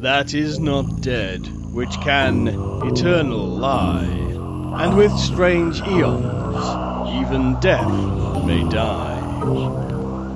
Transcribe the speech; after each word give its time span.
that 0.00 0.32
is 0.32 0.58
not 0.58 1.02
dead, 1.02 1.46
which 1.74 2.00
can 2.00 2.48
eternal 2.82 3.46
lie, 3.46 4.06
and 4.82 4.96
with 4.96 5.12
strange 5.18 5.82
eons, 5.82 6.64
even 7.20 7.60
death 7.60 7.92
may 8.46 8.66
die. 8.70 9.18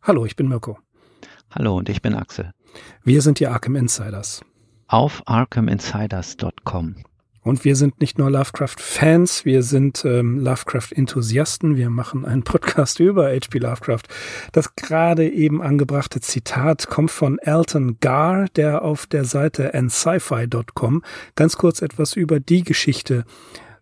Hallo, 0.03 0.25
ich 0.25 0.37
bin 0.37 0.49
Mirko. 0.49 0.79
Hallo 1.51 1.77
und 1.77 1.91
ich 1.91 2.01
bin 2.01 2.15
Axel. 2.15 2.55
Wir 3.05 3.21
sind 3.21 3.41
die 3.41 3.49
Arkham 3.49 3.77
Insiders. 3.77 4.41
Auf 4.91 5.23
arkhaminsiders.com. 5.27 6.97
Und 7.43 7.65
wir 7.65 7.77
sind 7.77 8.01
nicht 8.01 8.19
nur 8.19 8.29
Lovecraft-Fans, 8.29 9.45
wir 9.45 9.63
sind 9.63 10.05
ähm, 10.05 10.41
Lovecraft-Enthusiasten. 10.41 11.77
Wir 11.77 11.91
machen 11.91 12.25
einen 12.25 12.43
Podcast 12.43 12.99
über 12.99 13.29
H.P. 13.29 13.61
Lovecraft. 13.61 14.03
Das 14.51 14.75
gerade 14.75 15.29
eben 15.31 15.63
angebrachte 15.63 16.21
Zitat 16.21 16.89
kommt 16.89 17.13
von 17.13 17.39
Elton 17.39 17.99
Gar, 18.01 18.49
der 18.57 18.83
auf 18.83 19.07
der 19.07 19.25
Seite 19.25 19.73
nsci-fi.com 19.81 21.05
ganz 21.37 21.57
kurz 21.57 21.83
etwas 21.83 22.17
über 22.17 22.41
die 22.41 22.65
Geschichte 22.65 23.25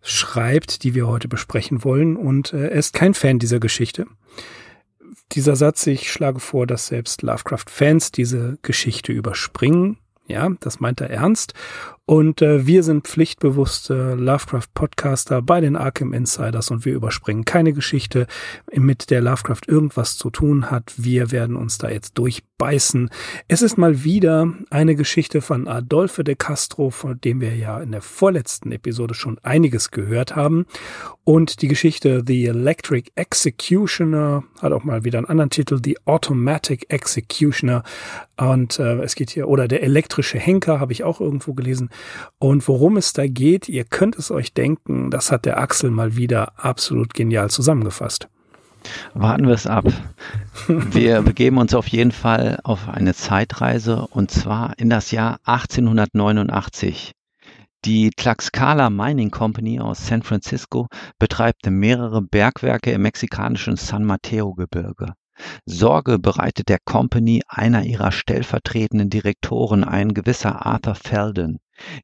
schreibt, 0.03 0.83
die 0.83 0.93
wir 0.93 1.07
heute 1.07 1.27
besprechen 1.27 1.83
wollen. 1.83 2.17
Und 2.17 2.53
äh, 2.53 2.67
er 2.67 2.71
ist 2.77 2.93
kein 2.93 3.15
Fan 3.15 3.39
dieser 3.39 3.59
Geschichte. 3.59 4.05
Dieser 5.31 5.55
Satz, 5.55 5.87
ich 5.87 6.11
schlage 6.11 6.39
vor, 6.39 6.67
dass 6.67 6.85
selbst 6.85 7.23
Lovecraft-Fans 7.23 8.11
diese 8.11 8.59
Geschichte 8.61 9.11
überspringen. 9.11 9.97
Ja, 10.29 10.47
das 10.59 10.79
meint 10.79 11.01
er 11.01 11.09
ernst. 11.09 11.53
Und 12.09 12.41
äh, 12.41 12.65
wir 12.65 12.81
sind 12.81 13.07
pflichtbewusste 13.07 14.15
Lovecraft-Podcaster 14.15 15.43
bei 15.43 15.61
den 15.61 15.75
Arkham 15.75 16.11
Insiders 16.11 16.71
und 16.71 16.83
wir 16.83 16.95
überspringen 16.95 17.45
keine 17.45 17.71
Geschichte, 17.71 18.25
mit 18.73 19.11
der 19.11 19.21
Lovecraft 19.21 19.67
irgendwas 19.67 20.17
zu 20.17 20.31
tun 20.31 20.71
hat. 20.71 20.91
Wir 20.97 21.29
werden 21.29 21.55
uns 21.55 21.77
da 21.77 21.87
jetzt 21.87 22.17
durchbeißen. 22.17 23.11
Es 23.47 23.61
ist 23.61 23.77
mal 23.77 24.03
wieder 24.03 24.51
eine 24.71 24.95
Geschichte 24.95 25.41
von 25.41 25.67
Adolfo 25.67 26.23
de 26.23 26.33
Castro, 26.33 26.89
von 26.89 27.21
dem 27.21 27.41
wir 27.41 27.55
ja 27.55 27.79
in 27.79 27.91
der 27.91 28.01
vorletzten 28.01 28.71
Episode 28.71 29.13
schon 29.13 29.37
einiges 29.43 29.91
gehört 29.91 30.35
haben. 30.35 30.65
Und 31.23 31.61
die 31.61 31.67
Geschichte 31.67 32.23
The 32.25 32.47
Electric 32.47 33.11
Executioner 33.13 34.45
hat 34.63 34.71
auch 34.71 34.83
mal 34.83 35.03
wieder 35.03 35.19
einen 35.19 35.27
anderen 35.27 35.51
Titel, 35.51 35.79
The 35.83 35.99
Automatic 36.05 36.87
Executioner. 36.91 37.83
Und 38.35 38.79
äh, 38.79 39.03
es 39.03 39.13
geht 39.13 39.29
hier, 39.29 39.47
oder 39.47 39.67
der 39.67 39.83
elektrische 39.83 40.39
Henker 40.39 40.79
habe 40.79 40.91
ich 40.91 41.03
auch 41.03 41.21
irgendwo 41.21 41.53
gelesen. 41.53 41.91
Und 42.37 42.67
worum 42.67 42.97
es 42.97 43.13
da 43.13 43.27
geht, 43.27 43.69
ihr 43.69 43.83
könnt 43.83 44.17
es 44.17 44.31
euch 44.31 44.53
denken, 44.53 45.11
das 45.11 45.31
hat 45.31 45.45
der 45.45 45.59
Axel 45.59 45.91
mal 45.91 46.15
wieder 46.15 46.53
absolut 46.57 47.13
genial 47.13 47.49
zusammengefasst. 47.49 48.27
Warten 49.13 49.45
wir 49.45 49.53
es 49.53 49.67
ab. 49.67 49.85
Wir 50.67 51.21
begeben 51.23 51.57
uns 51.57 51.73
auf 51.73 51.87
jeden 51.87 52.11
Fall 52.11 52.59
auf 52.63 52.87
eine 52.87 53.13
Zeitreise 53.13 54.07
und 54.07 54.31
zwar 54.31 54.73
in 54.77 54.89
das 54.89 55.11
Jahr 55.11 55.39
1889. 55.43 57.11
Die 57.85 58.09
Tlaxcala 58.09 58.89
Mining 58.89 59.31
Company 59.31 59.79
aus 59.79 60.05
San 60.05 60.21
Francisco 60.21 60.87
betreibt 61.17 61.65
mehrere 61.69 62.21
Bergwerke 62.21 62.91
im 62.91 63.01
mexikanischen 63.03 63.77
San 63.77 64.03
Mateo 64.03 64.53
Gebirge. 64.53 65.13
Sorge 65.65 66.19
bereitet 66.19 66.67
der 66.67 66.79
Company 66.83 67.41
einer 67.47 67.83
ihrer 67.83 68.11
stellvertretenden 68.11 69.09
Direktoren, 69.09 69.85
ein 69.85 70.13
gewisser 70.13 70.65
Arthur 70.65 70.95
Felden. 70.95 71.59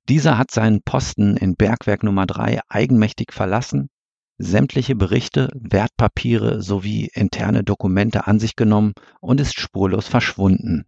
Dieser 0.09 0.37
hat 0.37 0.51
seinen 0.51 0.81
Posten 0.81 1.37
in 1.37 1.55
Bergwerk 1.55 2.03
Nummer 2.03 2.25
3 2.25 2.61
eigenmächtig 2.69 3.33
verlassen, 3.33 3.89
sämtliche 4.37 4.95
Berichte, 4.95 5.49
Wertpapiere 5.53 6.61
sowie 6.61 7.09
interne 7.13 7.63
Dokumente 7.63 8.27
an 8.27 8.39
sich 8.39 8.55
genommen 8.55 8.93
und 9.21 9.39
ist 9.39 9.59
spurlos 9.59 10.07
verschwunden. 10.07 10.85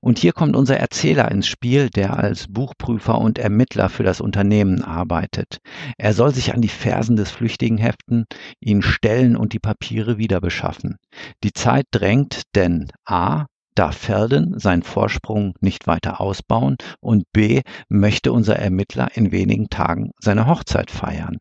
Und 0.00 0.18
hier 0.18 0.32
kommt 0.32 0.56
unser 0.56 0.78
Erzähler 0.78 1.30
ins 1.30 1.46
Spiel, 1.46 1.90
der 1.90 2.16
als 2.16 2.46
Buchprüfer 2.48 3.18
und 3.18 3.38
Ermittler 3.38 3.90
für 3.90 4.02
das 4.02 4.20
Unternehmen 4.20 4.82
arbeitet. 4.82 5.58
Er 5.98 6.14
soll 6.14 6.34
sich 6.34 6.54
an 6.54 6.62
die 6.62 6.68
Fersen 6.68 7.16
des 7.16 7.30
Flüchtigen 7.30 7.76
heften, 7.76 8.24
ihn 8.60 8.80
stellen 8.80 9.36
und 9.36 9.52
die 9.52 9.58
Papiere 9.58 10.16
wieder 10.16 10.40
beschaffen. 10.40 10.96
Die 11.44 11.52
Zeit 11.52 11.84
drängt, 11.90 12.42
denn 12.54 12.90
a 13.04 13.46
darf 13.80 13.96
Felden 13.96 14.58
seinen 14.58 14.82
Vorsprung 14.82 15.54
nicht 15.60 15.86
weiter 15.86 16.20
ausbauen 16.20 16.76
und 17.00 17.24
b 17.32 17.62
möchte 17.88 18.30
unser 18.30 18.56
Ermittler 18.56 19.08
in 19.16 19.32
wenigen 19.32 19.70
Tagen 19.70 20.10
seine 20.18 20.46
Hochzeit 20.46 20.90
feiern. 20.90 21.38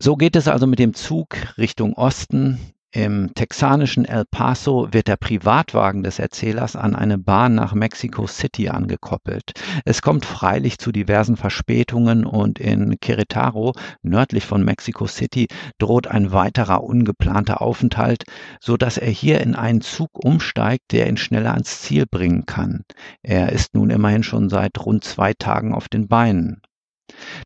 So 0.00 0.14
geht 0.14 0.36
es 0.36 0.46
also 0.46 0.68
mit 0.68 0.78
dem 0.78 0.94
Zug 0.94 1.36
Richtung 1.58 1.94
Osten. 1.94 2.60
Im 2.92 3.32
texanischen 3.34 4.04
El 4.04 4.24
Paso 4.24 4.88
wird 4.90 5.06
der 5.06 5.16
Privatwagen 5.16 6.02
des 6.02 6.18
Erzählers 6.18 6.74
an 6.74 6.96
eine 6.96 7.18
Bahn 7.18 7.54
nach 7.54 7.72
Mexico 7.72 8.26
City 8.26 8.68
angekoppelt. 8.68 9.52
Es 9.84 10.02
kommt 10.02 10.24
freilich 10.24 10.78
zu 10.78 10.90
diversen 10.90 11.36
Verspätungen 11.36 12.26
und 12.26 12.58
in 12.58 12.96
Querétaro, 12.96 13.78
nördlich 14.02 14.44
von 14.44 14.64
Mexico 14.64 15.06
City, 15.06 15.46
droht 15.78 16.08
ein 16.08 16.32
weiterer 16.32 16.82
ungeplanter 16.82 17.62
Aufenthalt, 17.62 18.24
so 18.58 18.76
dass 18.76 18.98
er 18.98 19.10
hier 19.10 19.40
in 19.40 19.54
einen 19.54 19.82
Zug 19.82 20.10
umsteigt, 20.24 20.90
der 20.90 21.08
ihn 21.08 21.16
schneller 21.16 21.52
ans 21.52 21.82
Ziel 21.82 22.06
bringen 22.10 22.44
kann. 22.44 22.82
Er 23.22 23.52
ist 23.52 23.72
nun 23.72 23.90
immerhin 23.90 24.24
schon 24.24 24.48
seit 24.48 24.84
rund 24.84 25.04
zwei 25.04 25.32
Tagen 25.32 25.74
auf 25.74 25.88
den 25.88 26.08
Beinen. 26.08 26.60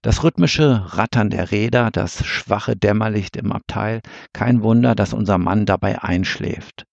Das 0.03 0.23
rhythmische 0.23 0.85
Rattern 0.97 1.31
der 1.31 1.51
Räder, 1.51 1.91
das 1.91 2.25
schwache 2.25 2.77
Dämmerlicht 2.77 3.37
im 3.37 3.53
Abteil, 3.53 4.01
kein 4.33 4.63
Wunder, 4.63 4.95
dass 4.95 5.13
unser 5.13 5.39
Mann 5.39 5.67
dabei 5.67 6.03
einschläft. 6.03 6.85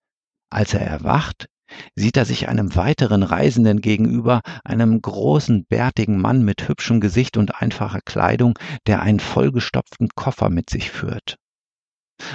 Als 0.50 0.74
er 0.74 0.82
erwacht, 0.82 1.48
sieht 1.96 2.18
er 2.18 2.26
sich 2.26 2.50
einem 2.50 2.76
weiteren 2.76 3.24
Reisenden 3.24 3.82
gegenüber, 3.82 4.42
einem 4.64 5.02
großen, 5.02 5.66
bärtigen 5.66 6.20
Mann 6.20 6.44
mit 6.44 6.68
hübschem 6.68 7.00
Gesicht 7.00 7.38
und 7.38 7.62
einfacher 7.62 8.02
Kleidung, 8.02 8.58
der 8.88 9.02
einen 9.02 9.20
vollgestopften 9.20 10.10
Koffer 10.16 10.50
mit 10.50 10.70
sich 10.70 10.92
führt. 10.92 11.38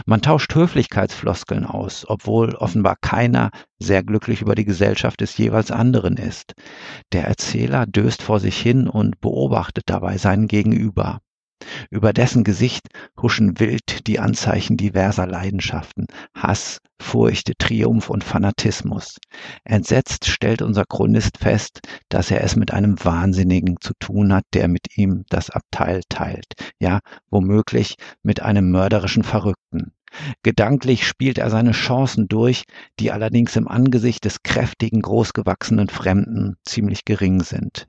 Man 0.05 0.23
tauscht 0.23 0.55
Höflichkeitsfloskeln 0.55 1.65
aus, 1.65 2.05
obwohl 2.09 2.55
offenbar 2.55 2.97
keiner 3.01 3.51
sehr 3.79 4.03
glücklich 4.03 4.43
über 4.43 4.55
die 4.55 4.65
Gesellschaft 4.65 5.21
des 5.21 5.37
jeweils 5.37 5.71
anderen 5.71 6.17
ist. 6.17 6.55
Der 7.13 7.25
Erzähler 7.25 7.87
döst 7.87 8.23
vor 8.23 8.41
sich 8.41 8.59
hin 8.59 8.89
und 8.89 9.21
beobachtet 9.21 9.85
dabei 9.87 10.19
seinen 10.19 10.49
Gegenüber. 10.49 11.21
Über 11.91 12.13
dessen 12.13 12.45
Gesicht 12.45 12.89
huschen 13.21 13.59
wild 13.61 14.07
die 14.07 14.19
Anzeichen 14.19 14.77
diverser 14.77 15.27
Leidenschaften, 15.27 16.07
Hass, 16.35 16.79
Furcht, 17.01 17.53
Triumph 17.59 18.11
und 18.11 18.25
Fanatismus. 18.25 19.19
Entsetzt 19.65 20.27
stellt 20.27 20.63
unser 20.63 20.85
Chronist 20.85 21.39
fest, 21.39 21.81
dass 22.09 22.31
er 22.31 22.43
es 22.43 22.57
mit 22.57 22.73
einem 22.73 22.97
Wahnsinnigen 23.05 23.77
zu 23.81 23.93
tun 23.99 24.33
hat, 24.33 24.45
der 24.55 24.69
mit 24.69 24.97
ihm 24.97 25.25
das 25.29 25.51
Abteil 25.51 26.03
teilt, 26.09 26.53
ja, 26.81 27.01
womöglich 27.31 27.97
mit 28.23 28.43
einem 28.43 28.71
mörderischen 28.71 29.23
Verrückten. 29.23 29.93
Gedanklich 30.43 31.07
spielt 31.07 31.39
er 31.39 31.51
seine 31.51 31.73
Chancen 31.73 32.29
durch, 32.29 32.65
die 32.99 33.13
allerdings 33.13 33.57
im 33.57 33.69
Angesicht 33.69 34.25
des 34.25 34.43
kräftigen, 34.43 35.03
großgewachsenen 35.03 35.89
Fremden 35.89 36.57
ziemlich 36.65 37.05
gering 37.05 37.43
sind. 37.43 37.87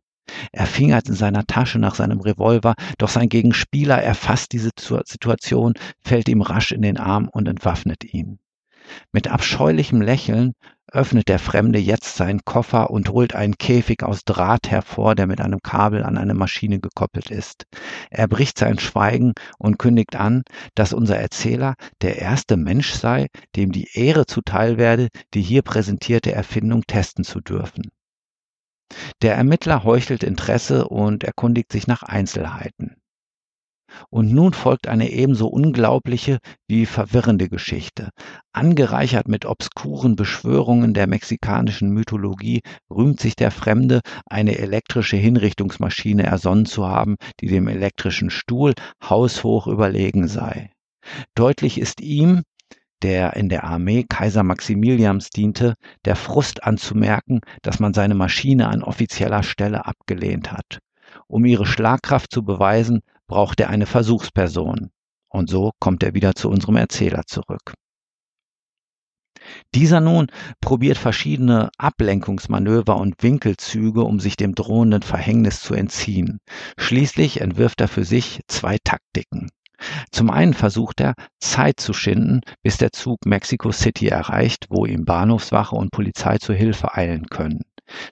Er 0.51 0.65
fingert 0.65 1.07
in 1.07 1.15
seiner 1.15 1.45
Tasche 1.45 1.79
nach 1.79 1.95
seinem 1.95 2.19
Revolver, 2.19 2.75
doch 2.97 3.09
sein 3.09 3.29
Gegenspieler 3.29 4.01
erfasst 4.01 4.51
diese 4.51 4.71
Situation, 4.77 5.73
fällt 6.01 6.29
ihm 6.29 6.41
rasch 6.41 6.71
in 6.71 6.81
den 6.81 6.97
Arm 6.97 7.29
und 7.31 7.47
entwaffnet 7.47 8.03
ihn. 8.03 8.39
Mit 9.11 9.27
abscheulichem 9.27 10.01
Lächeln 10.01 10.53
öffnet 10.91 11.27
der 11.27 11.39
Fremde 11.39 11.79
jetzt 11.79 12.15
seinen 12.15 12.45
Koffer 12.45 12.89
und 12.89 13.09
holt 13.09 13.35
einen 13.35 13.57
Käfig 13.57 14.03
aus 14.03 14.23
Draht 14.23 14.71
hervor, 14.71 15.15
der 15.15 15.27
mit 15.27 15.41
einem 15.41 15.59
Kabel 15.61 16.03
an 16.03 16.17
eine 16.17 16.33
Maschine 16.33 16.79
gekoppelt 16.79 17.29
ist. 17.29 17.65
Er 18.09 18.27
bricht 18.27 18.57
sein 18.57 18.79
Schweigen 18.79 19.33
und 19.57 19.77
kündigt 19.77 20.15
an, 20.15 20.43
dass 20.75 20.93
unser 20.93 21.17
Erzähler 21.17 21.75
der 22.01 22.19
erste 22.19 22.55
Mensch 22.55 22.93
sei, 22.93 23.27
dem 23.55 23.73
die 23.73 23.89
Ehre 23.93 24.25
zuteil 24.25 24.77
werde, 24.77 25.09
die 25.33 25.41
hier 25.41 25.61
präsentierte 25.61 26.31
Erfindung 26.31 26.83
testen 26.87 27.25
zu 27.25 27.41
dürfen. 27.41 27.89
Der 29.21 29.35
Ermittler 29.35 29.83
heuchelt 29.83 30.23
Interesse 30.23 30.87
und 30.87 31.23
erkundigt 31.23 31.71
sich 31.71 31.87
nach 31.87 32.03
Einzelheiten. 32.03 32.95
Und 34.09 34.31
nun 34.31 34.53
folgt 34.53 34.87
eine 34.87 35.09
ebenso 35.09 35.47
unglaubliche 35.47 36.39
wie 36.67 36.85
verwirrende 36.85 37.49
Geschichte. 37.49 38.09
Angereichert 38.51 39.27
mit 39.27 39.45
obskuren 39.45 40.15
Beschwörungen 40.15 40.93
der 40.93 41.07
mexikanischen 41.07 41.89
Mythologie 41.89 42.61
rühmt 42.89 43.19
sich 43.19 43.35
der 43.35 43.51
Fremde, 43.51 44.01
eine 44.25 44.57
elektrische 44.57 45.17
Hinrichtungsmaschine 45.17 46.23
ersonnen 46.23 46.65
zu 46.65 46.87
haben, 46.87 47.15
die 47.39 47.47
dem 47.47 47.67
elektrischen 47.67 48.29
Stuhl 48.29 48.73
haushoch 49.03 49.67
überlegen 49.67 50.27
sei. 50.27 50.71
Deutlich 51.35 51.79
ist 51.79 52.01
ihm, 52.01 52.43
der 53.03 53.35
in 53.35 53.49
der 53.49 53.63
Armee 53.63 54.03
Kaiser 54.07 54.43
Maximilians 54.43 55.29
diente, 55.29 55.75
der 56.05 56.15
Frust 56.15 56.63
anzumerken, 56.63 57.41
dass 57.61 57.79
man 57.79 57.93
seine 57.93 58.15
Maschine 58.15 58.67
an 58.67 58.83
offizieller 58.83 59.43
Stelle 59.43 59.85
abgelehnt 59.85 60.51
hat. 60.51 60.79
Um 61.27 61.45
ihre 61.45 61.65
Schlagkraft 61.65 62.31
zu 62.31 62.43
beweisen, 62.43 63.01
braucht 63.27 63.59
er 63.59 63.69
eine 63.69 63.85
Versuchsperson. 63.85 64.89
Und 65.29 65.49
so 65.49 65.71
kommt 65.79 66.03
er 66.03 66.13
wieder 66.13 66.35
zu 66.35 66.49
unserem 66.49 66.77
Erzähler 66.77 67.23
zurück. 67.25 67.73
Dieser 69.75 70.01
nun 70.01 70.27
probiert 70.61 70.97
verschiedene 70.97 71.69
Ablenkungsmanöver 71.77 72.97
und 72.97 73.21
Winkelzüge, 73.21 74.03
um 74.03 74.19
sich 74.19 74.35
dem 74.35 74.55
drohenden 74.55 75.03
Verhängnis 75.03 75.61
zu 75.61 75.73
entziehen. 75.73 76.39
Schließlich 76.77 77.41
entwirft 77.41 77.81
er 77.81 77.87
für 77.87 78.03
sich 78.03 78.41
zwei 78.47 78.77
Taktiken. 78.83 79.49
Zum 80.11 80.29
einen 80.29 80.53
versucht 80.53 81.01
er, 81.01 81.13
Zeit 81.39 81.79
zu 81.79 81.93
schinden, 81.93 82.41
bis 82.63 82.77
der 82.77 82.91
Zug 82.91 83.25
Mexico 83.25 83.71
City 83.71 84.07
erreicht, 84.07 84.67
wo 84.69 84.85
ihm 84.85 85.05
Bahnhofswache 85.05 85.75
und 85.75 85.91
Polizei 85.91 86.37
zur 86.37 86.55
Hilfe 86.55 86.95
eilen 86.95 87.27
können. 87.27 87.61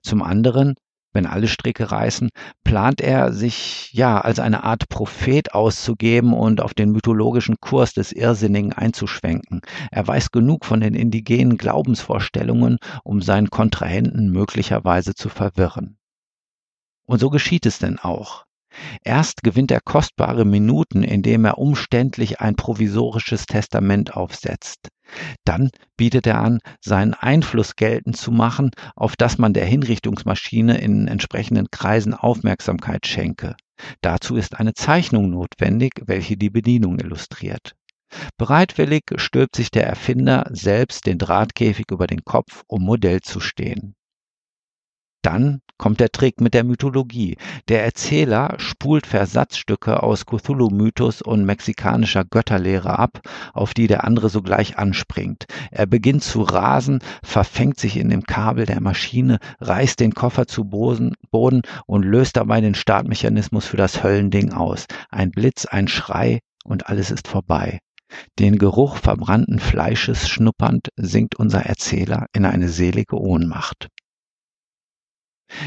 Zum 0.01 0.21
anderen 0.21 0.75
wenn 1.15 1.25
alle 1.25 1.47
Stricke 1.47 1.91
reißen, 1.91 2.29
plant 2.65 2.99
er 2.99 3.31
sich 3.31 3.91
ja 3.93 4.19
als 4.19 4.39
eine 4.39 4.65
Art 4.65 4.89
Prophet 4.89 5.53
auszugeben 5.53 6.33
und 6.33 6.59
auf 6.59 6.73
den 6.73 6.91
mythologischen 6.91 7.55
Kurs 7.61 7.93
des 7.93 8.11
Irrsinnigen 8.11 8.73
einzuschwenken. 8.73 9.61
Er 9.91 10.05
weiß 10.05 10.31
genug 10.31 10.65
von 10.65 10.81
den 10.81 10.93
indigenen 10.93 11.57
Glaubensvorstellungen, 11.57 12.77
um 13.03 13.21
seinen 13.21 13.49
Kontrahenten 13.49 14.29
möglicherweise 14.29 15.15
zu 15.15 15.29
verwirren. 15.29 15.97
Und 17.05 17.19
so 17.19 17.29
geschieht 17.29 17.65
es 17.65 17.79
denn 17.79 17.97
auch. 17.97 18.45
Erst 19.03 19.43
gewinnt 19.43 19.71
er 19.71 19.81
kostbare 19.81 20.45
Minuten, 20.45 21.03
indem 21.03 21.45
er 21.45 21.57
umständlich 21.57 22.41
ein 22.41 22.55
provisorisches 22.55 23.45
Testament 23.45 24.15
aufsetzt. 24.15 24.89
Dann 25.43 25.69
bietet 25.97 26.27
er 26.27 26.39
an, 26.39 26.59
seinen 26.81 27.13
Einfluss 27.13 27.75
geltend 27.75 28.17
zu 28.17 28.31
machen, 28.31 28.71
auf 28.95 29.15
das 29.15 29.37
man 29.37 29.53
der 29.53 29.65
Hinrichtungsmaschine 29.65 30.77
in 30.79 31.07
entsprechenden 31.07 31.67
Kreisen 31.71 32.13
Aufmerksamkeit 32.13 33.05
schenke. 33.05 33.55
Dazu 34.01 34.35
ist 34.35 34.59
eine 34.59 34.73
Zeichnung 34.73 35.29
notwendig, 35.29 35.93
welche 36.05 36.37
die 36.37 36.49
Bedienung 36.49 36.99
illustriert. 36.99 37.75
Bereitwillig 38.37 39.03
stülpt 39.17 39.55
sich 39.55 39.71
der 39.71 39.85
Erfinder 39.85 40.47
selbst 40.51 41.05
den 41.05 41.17
Drahtkäfig 41.17 41.85
über 41.91 42.07
den 42.07 42.23
Kopf, 42.23 42.63
um 42.67 42.83
Modell 42.83 43.21
zu 43.21 43.39
stehen. 43.39 43.95
Dann 45.25 45.61
kommt 45.79 46.01
der 46.01 46.11
Trick 46.11 46.39
mit 46.39 46.53
der 46.53 46.63
Mythologie. 46.63 47.37
Der 47.67 47.83
Erzähler 47.83 48.53
spult 48.59 49.07
Versatzstücke 49.07 50.03
aus 50.03 50.27
Cthulhu-Mythos 50.27 51.23
und 51.23 51.45
mexikanischer 51.45 52.23
Götterlehre 52.23 52.99
ab, 52.99 53.21
auf 53.51 53.73
die 53.73 53.87
der 53.87 54.03
andere 54.03 54.29
sogleich 54.29 54.77
anspringt. 54.77 55.45
Er 55.71 55.87
beginnt 55.87 56.21
zu 56.23 56.43
rasen, 56.43 56.99
verfängt 57.23 57.79
sich 57.79 57.97
in 57.97 58.09
dem 58.09 58.21
Kabel 58.21 58.67
der 58.67 58.81
Maschine, 58.81 59.39
reißt 59.61 59.99
den 59.99 60.13
Koffer 60.13 60.45
zu 60.45 60.63
Boden 60.63 61.63
und 61.87 62.03
löst 62.03 62.37
dabei 62.37 62.61
den 62.61 62.75
Startmechanismus 62.75 63.65
für 63.65 63.77
das 63.77 64.03
Höllending 64.03 64.53
aus. 64.53 64.85
Ein 65.09 65.31
Blitz, 65.31 65.65
ein 65.65 65.87
Schrei 65.87 66.41
und 66.63 66.85
alles 66.85 67.09
ist 67.09 67.27
vorbei. 67.27 67.79
Den 68.37 68.59
Geruch 68.59 68.97
verbrannten 68.97 69.57
Fleisches 69.57 70.29
schnuppernd 70.29 70.89
sinkt 70.95 71.35
unser 71.35 71.65
Erzähler 71.65 72.27
in 72.31 72.45
eine 72.45 72.69
selige 72.69 73.19
Ohnmacht. 73.19 73.89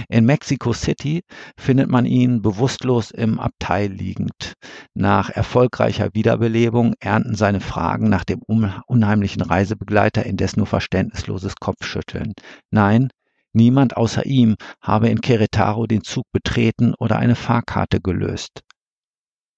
In 0.08 0.24
Mexico 0.24 0.72
City 0.72 1.22
findet 1.56 1.88
man 1.88 2.04
ihn 2.04 2.42
bewusstlos 2.42 3.10
im 3.10 3.38
Abteil 3.38 3.92
liegend. 3.92 4.54
Nach 4.94 5.30
erfolgreicher 5.30 6.10
Wiederbelebung 6.14 6.94
ernten 7.00 7.34
seine 7.34 7.60
Fragen 7.60 8.08
nach 8.08 8.24
dem 8.24 8.40
unheimlichen 8.42 9.42
Reisebegleiter 9.42 10.26
indes 10.26 10.56
nur 10.56 10.66
verständnisloses 10.66 11.54
Kopfschütteln. 11.56 12.32
Nein, 12.70 13.10
niemand 13.52 13.96
außer 13.96 14.26
ihm 14.26 14.56
habe 14.80 15.08
in 15.08 15.20
Querétaro 15.20 15.86
den 15.86 16.02
Zug 16.02 16.24
betreten 16.32 16.94
oder 16.98 17.18
eine 17.18 17.36
Fahrkarte 17.36 18.00
gelöst. 18.00 18.62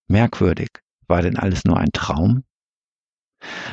Merkwürdig, 0.08 0.70
war 1.08 1.23
denn 1.23 1.38
alles 1.38 1.64
nur 1.64 1.78
ein 1.78 1.93
Traum? 1.93 2.44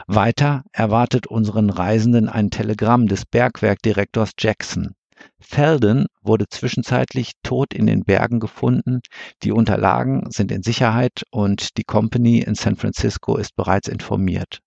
Weiter 0.08 0.64
erwartet 0.72 1.28
unseren 1.28 1.70
Reisenden 1.70 2.30
ein 2.30 2.52
Telegramm 2.52 3.08
des 3.08 3.26
Bergwerkdirektors 3.26 4.32
Jackson. 4.40 4.94
Felden 5.40 6.06
wurde 6.22 6.46
zwischenzeitlich 6.48 7.32
tot 7.44 7.74
in 7.74 7.88
den 7.88 8.04
Bergen 8.04 8.40
gefunden, 8.40 9.02
die 9.44 9.52
Unterlagen 9.52 10.30
sind 10.30 10.52
in 10.52 10.62
Sicherheit 10.62 11.24
und 11.32 11.78
die 11.78 11.84
Company 11.84 12.40
in 12.40 12.56
San 12.56 12.76
Francisco 12.76 13.38
ist 13.38 13.56
bereits 13.56 13.88
informiert 13.88 14.60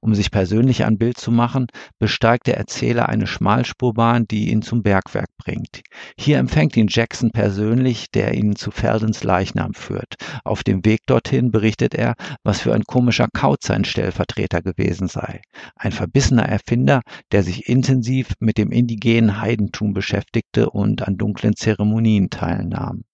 um 0.00 0.14
sich 0.14 0.30
persönlich 0.30 0.84
ein 0.84 0.98
Bild 0.98 1.18
zu 1.18 1.30
machen, 1.30 1.66
besteigt 1.98 2.46
der 2.46 2.56
Erzähler 2.56 3.08
eine 3.08 3.26
Schmalspurbahn, 3.26 4.26
die 4.26 4.50
ihn 4.50 4.62
zum 4.62 4.82
Bergwerk 4.82 5.28
bringt. 5.38 5.82
Hier 6.18 6.38
empfängt 6.38 6.76
ihn 6.76 6.88
Jackson 6.88 7.30
persönlich, 7.30 8.10
der 8.10 8.34
ihn 8.34 8.56
zu 8.56 8.70
Feldens 8.70 9.24
Leichnam 9.24 9.74
führt. 9.74 10.14
Auf 10.44 10.62
dem 10.62 10.84
Weg 10.84 11.06
dorthin 11.06 11.50
berichtet 11.50 11.94
er, 11.94 12.14
was 12.42 12.60
für 12.60 12.74
ein 12.74 12.84
komischer 12.84 13.28
Kauz 13.32 13.66
sein 13.66 13.84
Stellvertreter 13.84 14.62
gewesen 14.62 15.08
sei. 15.08 15.40
Ein 15.76 15.92
verbissener 15.92 16.44
Erfinder, 16.44 17.02
der 17.32 17.42
sich 17.42 17.68
intensiv 17.68 18.32
mit 18.40 18.58
dem 18.58 18.70
indigenen 18.70 19.40
Heidentum 19.40 19.94
beschäftigte 19.94 20.70
und 20.70 21.06
an 21.06 21.16
dunklen 21.16 21.56
Zeremonien 21.56 22.30
teilnahm. 22.30 23.04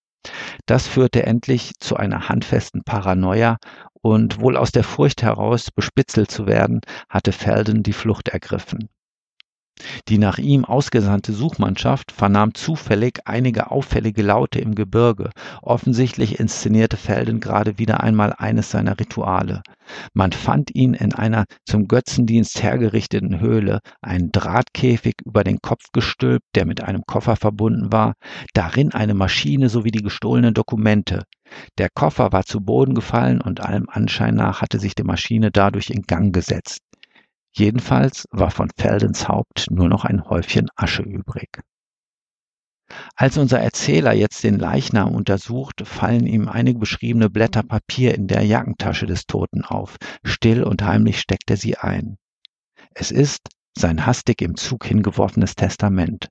Das 0.66 0.86
führte 0.86 1.24
endlich 1.24 1.72
zu 1.80 1.96
einer 1.96 2.28
handfesten 2.28 2.82
Paranoia 2.82 3.58
und 4.04 4.38
wohl 4.38 4.58
aus 4.58 4.70
der 4.70 4.84
Furcht 4.84 5.22
heraus, 5.22 5.70
bespitzelt 5.70 6.30
zu 6.30 6.46
werden, 6.46 6.82
hatte 7.08 7.32
Felden 7.32 7.82
die 7.82 7.94
Flucht 7.94 8.28
ergriffen. 8.28 8.90
Die 10.08 10.18
nach 10.18 10.36
ihm 10.36 10.66
ausgesandte 10.66 11.32
Suchmannschaft 11.32 12.12
vernahm 12.12 12.54
zufällig 12.54 13.20
einige 13.24 13.70
auffällige 13.70 14.22
Laute 14.22 14.60
im 14.60 14.74
Gebirge. 14.74 15.30
Offensichtlich 15.62 16.38
inszenierte 16.38 16.98
Felden 16.98 17.40
gerade 17.40 17.78
wieder 17.78 18.02
einmal 18.02 18.34
eines 18.34 18.70
seiner 18.70 19.00
Rituale. 19.00 19.62
Man 20.12 20.32
fand 20.32 20.74
ihn 20.74 20.92
in 20.92 21.14
einer 21.14 21.46
zum 21.64 21.88
Götzendienst 21.88 22.62
hergerichteten 22.62 23.40
Höhle, 23.40 23.80
einen 24.02 24.30
Drahtkäfig 24.30 25.14
über 25.24 25.44
den 25.44 25.60
Kopf 25.60 25.86
gestülpt, 25.92 26.44
der 26.54 26.66
mit 26.66 26.82
einem 26.82 27.02
Koffer 27.06 27.36
verbunden 27.36 27.90
war, 27.90 28.14
darin 28.52 28.92
eine 28.92 29.14
Maschine 29.14 29.70
sowie 29.70 29.90
die 29.90 30.02
gestohlenen 30.02 30.52
Dokumente. 30.52 31.24
Der 31.78 31.88
Koffer 31.90 32.32
war 32.32 32.44
zu 32.44 32.60
Boden 32.60 32.94
gefallen 32.94 33.40
und 33.40 33.60
allem 33.60 33.88
Anschein 33.88 34.34
nach 34.34 34.62
hatte 34.62 34.78
sich 34.78 34.94
die 34.94 35.04
Maschine 35.04 35.50
dadurch 35.50 35.90
in 35.90 36.02
Gang 36.02 36.34
gesetzt. 36.34 36.80
Jedenfalls 37.56 38.26
war 38.30 38.50
von 38.50 38.70
Feldens 38.76 39.28
Haupt 39.28 39.70
nur 39.70 39.88
noch 39.88 40.04
ein 40.04 40.24
Häufchen 40.24 40.68
Asche 40.76 41.02
übrig. 41.02 41.60
Als 43.16 43.38
unser 43.38 43.60
Erzähler 43.60 44.12
jetzt 44.12 44.44
den 44.44 44.58
Leichnam 44.58 45.14
untersucht, 45.14 45.86
fallen 45.86 46.26
ihm 46.26 46.48
einige 46.48 46.80
beschriebene 46.80 47.30
Blätter 47.30 47.62
Papier 47.62 48.14
in 48.14 48.26
der 48.26 48.42
Jackentasche 48.42 49.06
des 49.06 49.26
Toten 49.26 49.64
auf. 49.64 49.96
Still 50.24 50.64
und 50.64 50.82
heimlich 50.82 51.20
steckt 51.20 51.50
er 51.50 51.56
sie 51.56 51.76
ein. 51.76 52.16
Es 52.94 53.10
ist 53.10 53.48
sein 53.76 54.06
hastig 54.06 54.42
im 54.42 54.56
Zug 54.56 54.84
hingeworfenes 54.84 55.54
Testament. 55.54 56.28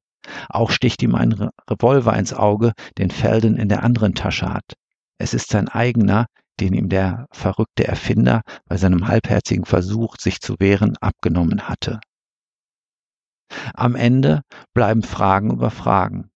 Auch 0.49 0.71
sticht 0.71 1.01
ihm 1.03 1.15
ein 1.15 1.49
Revolver 1.69 2.15
ins 2.15 2.33
Auge, 2.33 2.73
den 2.97 3.11
Felden 3.11 3.57
in 3.57 3.67
der 3.67 3.83
anderen 3.83 4.13
Tasche 4.13 4.53
hat. 4.53 4.75
Es 5.17 5.33
ist 5.33 5.49
sein 5.49 5.69
eigener, 5.69 6.27
den 6.59 6.73
ihm 6.73 6.89
der 6.89 7.27
verrückte 7.31 7.87
Erfinder 7.87 8.41
bei 8.65 8.77
seinem 8.77 9.07
halbherzigen 9.07 9.65
Versuch, 9.65 10.17
sich 10.17 10.39
zu 10.39 10.55
wehren, 10.59 10.97
abgenommen 11.01 11.67
hatte. 11.67 11.99
Am 13.73 13.95
Ende 13.95 14.41
bleiben 14.73 15.03
Fragen 15.03 15.51
über 15.51 15.71
Fragen. 15.71 16.31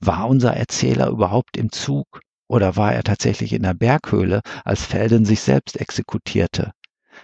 War 0.00 0.28
unser 0.28 0.54
Erzähler 0.54 1.08
überhaupt 1.08 1.56
im 1.56 1.70
Zug 1.70 2.20
oder 2.48 2.76
war 2.76 2.92
er 2.92 3.02
tatsächlich 3.02 3.52
in 3.52 3.62
der 3.62 3.74
Berghöhle, 3.74 4.40
als 4.64 4.84
Felden 4.84 5.24
sich 5.24 5.40
selbst 5.40 5.80
exekutierte? 5.80 6.72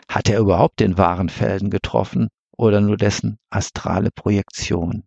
Hat 0.08 0.28
er 0.28 0.40
überhaupt 0.40 0.80
den 0.80 0.98
wahren 0.98 1.28
Felden 1.28 1.70
getroffen 1.70 2.28
oder 2.56 2.80
nur 2.80 2.96
dessen 2.96 3.38
astrale 3.50 4.10
Projektion? 4.10 5.04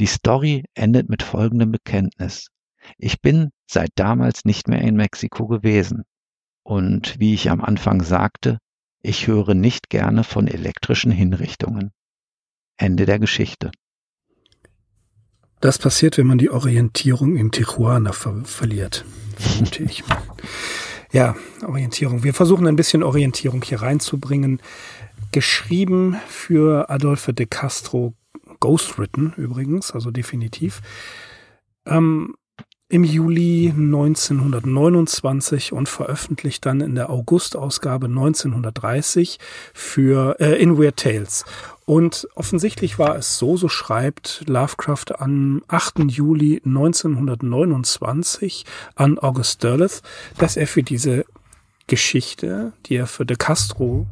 Die 0.00 0.06
Story 0.06 0.64
endet 0.74 1.08
mit 1.08 1.22
folgendem 1.22 1.72
Bekenntnis. 1.72 2.48
Ich 2.96 3.20
bin 3.20 3.50
seit 3.66 3.90
damals 3.96 4.44
nicht 4.44 4.68
mehr 4.68 4.80
in 4.80 4.96
Mexiko 4.96 5.46
gewesen. 5.46 6.04
Und 6.62 7.18
wie 7.18 7.34
ich 7.34 7.50
am 7.50 7.60
Anfang 7.60 8.02
sagte, 8.02 8.58
ich 9.02 9.26
höre 9.26 9.54
nicht 9.54 9.90
gerne 9.90 10.24
von 10.24 10.48
elektrischen 10.48 11.12
Hinrichtungen. 11.12 11.92
Ende 12.76 13.06
der 13.06 13.18
Geschichte. 13.18 13.70
Das 15.60 15.78
passiert, 15.78 16.18
wenn 16.18 16.26
man 16.26 16.38
die 16.38 16.50
Orientierung 16.50 17.36
im 17.36 17.50
Tijuana 17.50 18.12
ver 18.12 18.44
verliert, 18.44 19.04
ich. 19.78 20.04
Ja, 21.10 21.34
Orientierung. 21.66 22.22
Wir 22.22 22.34
versuchen 22.34 22.66
ein 22.66 22.76
bisschen 22.76 23.02
Orientierung 23.02 23.62
hier 23.62 23.82
reinzubringen. 23.82 24.60
Geschrieben 25.32 26.16
für 26.28 26.90
Adolfo 26.90 27.32
de 27.32 27.46
Castro, 27.46 28.14
ghostwritten 28.60 29.32
übrigens, 29.36 29.92
also 29.92 30.10
definitiv. 30.10 30.80
Ähm, 31.86 32.34
im 32.90 33.04
Juli 33.04 33.70
1929 33.76 35.74
und 35.74 35.90
veröffentlicht 35.90 36.64
dann 36.64 36.80
in 36.80 36.94
der 36.94 37.10
Augustausgabe 37.10 38.06
1930 38.06 39.38
für 39.74 40.40
äh, 40.40 40.58
In 40.62 40.78
Weird 40.78 40.96
Tales. 40.96 41.44
Und 41.84 42.26
offensichtlich 42.34 42.98
war 42.98 43.14
es 43.16 43.36
so, 43.38 43.58
so 43.58 43.68
schreibt 43.68 44.42
Lovecraft 44.46 45.16
am 45.18 45.62
8. 45.68 46.10
Juli 46.10 46.62
1929 46.64 48.64
an 48.94 49.18
August 49.18 49.62
Derleth, 49.62 50.00
dass 50.38 50.56
er 50.56 50.66
für 50.66 50.82
diese 50.82 51.26
Geschichte, 51.88 52.72
die 52.86 52.96
er 52.96 53.06
für 53.06 53.26
De 53.26 53.36
Castro 53.36 54.06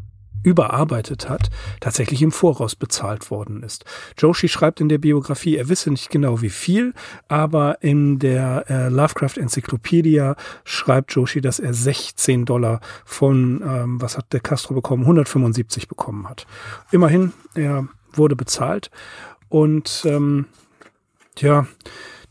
überarbeitet 0.46 1.28
hat, 1.28 1.50
tatsächlich 1.80 2.22
im 2.22 2.30
Voraus 2.30 2.76
bezahlt 2.76 3.32
worden 3.32 3.64
ist. 3.64 3.84
Joshi 4.16 4.48
schreibt 4.48 4.80
in 4.80 4.88
der 4.88 4.98
Biografie, 4.98 5.56
er 5.56 5.68
wisse 5.68 5.90
nicht 5.90 6.08
genau 6.08 6.40
wie 6.40 6.50
viel, 6.50 6.94
aber 7.26 7.82
in 7.82 8.20
der 8.20 8.64
äh, 8.70 8.88
Lovecraft 8.88 9.38
Encyclopedia 9.38 10.36
schreibt 10.64 11.12
Joshi, 11.12 11.40
dass 11.40 11.58
er 11.58 11.74
16 11.74 12.44
Dollar 12.44 12.80
von, 13.04 13.60
ähm, 13.66 14.00
was 14.00 14.16
hat 14.16 14.32
der 14.32 14.40
Castro 14.40 14.74
bekommen, 14.74 15.02
175 15.02 15.88
bekommen 15.88 16.28
hat. 16.28 16.46
Immerhin, 16.92 17.32
er 17.54 17.88
wurde 18.12 18.36
bezahlt 18.36 18.92
und 19.48 20.04
ähm, 20.06 20.46
ja, 21.38 21.66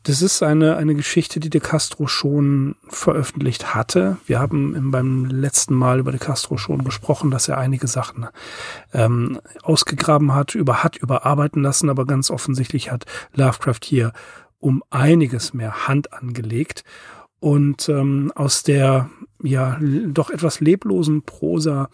das 0.06 0.22
ist 0.22 0.44
eine, 0.44 0.78
eine 0.78 0.94
Geschichte, 0.94 1.40
die 1.40 1.50
De 1.50 1.60
Castro 1.60 2.06
schon 2.06 2.76
veröffentlicht 2.88 3.74
hatte. 3.74 4.18
Wir 4.28 4.40
haben 4.40 4.92
beim 4.92 5.26
letzten 5.26 5.74
Mal 5.74 6.00
über 6.00 6.12
De 6.12 6.20
Castro 6.20 6.58
schon 6.58 6.84
gesprochen, 6.84 7.32
dass 7.32 7.48
er 7.48 7.58
einige 7.58 7.88
Sachen 7.88 8.28
ähm, 8.94 9.42
ausgegraben 9.64 10.36
hat, 10.36 10.54
über 10.54 10.84
hat 10.84 10.96
überarbeiten 10.96 11.64
lassen, 11.64 11.90
aber 11.90 12.06
ganz 12.06 12.30
offensichtlich 12.30 12.92
hat 12.92 13.06
Lovecraft 13.34 13.80
hier 13.84 14.14
um 14.60 14.84
einiges 14.92 15.56
mehr 15.56 15.88
Hand 15.88 16.14
angelegt 16.14 16.84
und 17.40 17.90
ähm, 17.90 18.32
aus 18.36 18.62
der 18.62 19.10
ja 19.42 19.80
doch 19.82 20.30
etwas 20.30 20.60
leblosen 20.60 21.24
Prosa 21.24 21.90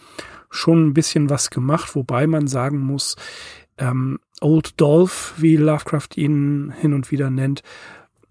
schon 0.50 0.88
ein 0.88 0.94
bisschen 0.94 1.30
was 1.30 1.50
gemacht, 1.50 1.96
wobei 1.96 2.28
man 2.28 2.48
sagen 2.48 2.80
muss, 2.80 3.16
ähm, 3.78 4.20
Old 4.42 4.82
Dolph, 4.82 5.34
wie 5.38 5.56
Lovecraft 5.56 6.18
ihn 6.18 6.74
hin 6.78 6.94
und 6.94 7.10
wieder 7.10 7.30
nennt, 7.30 7.64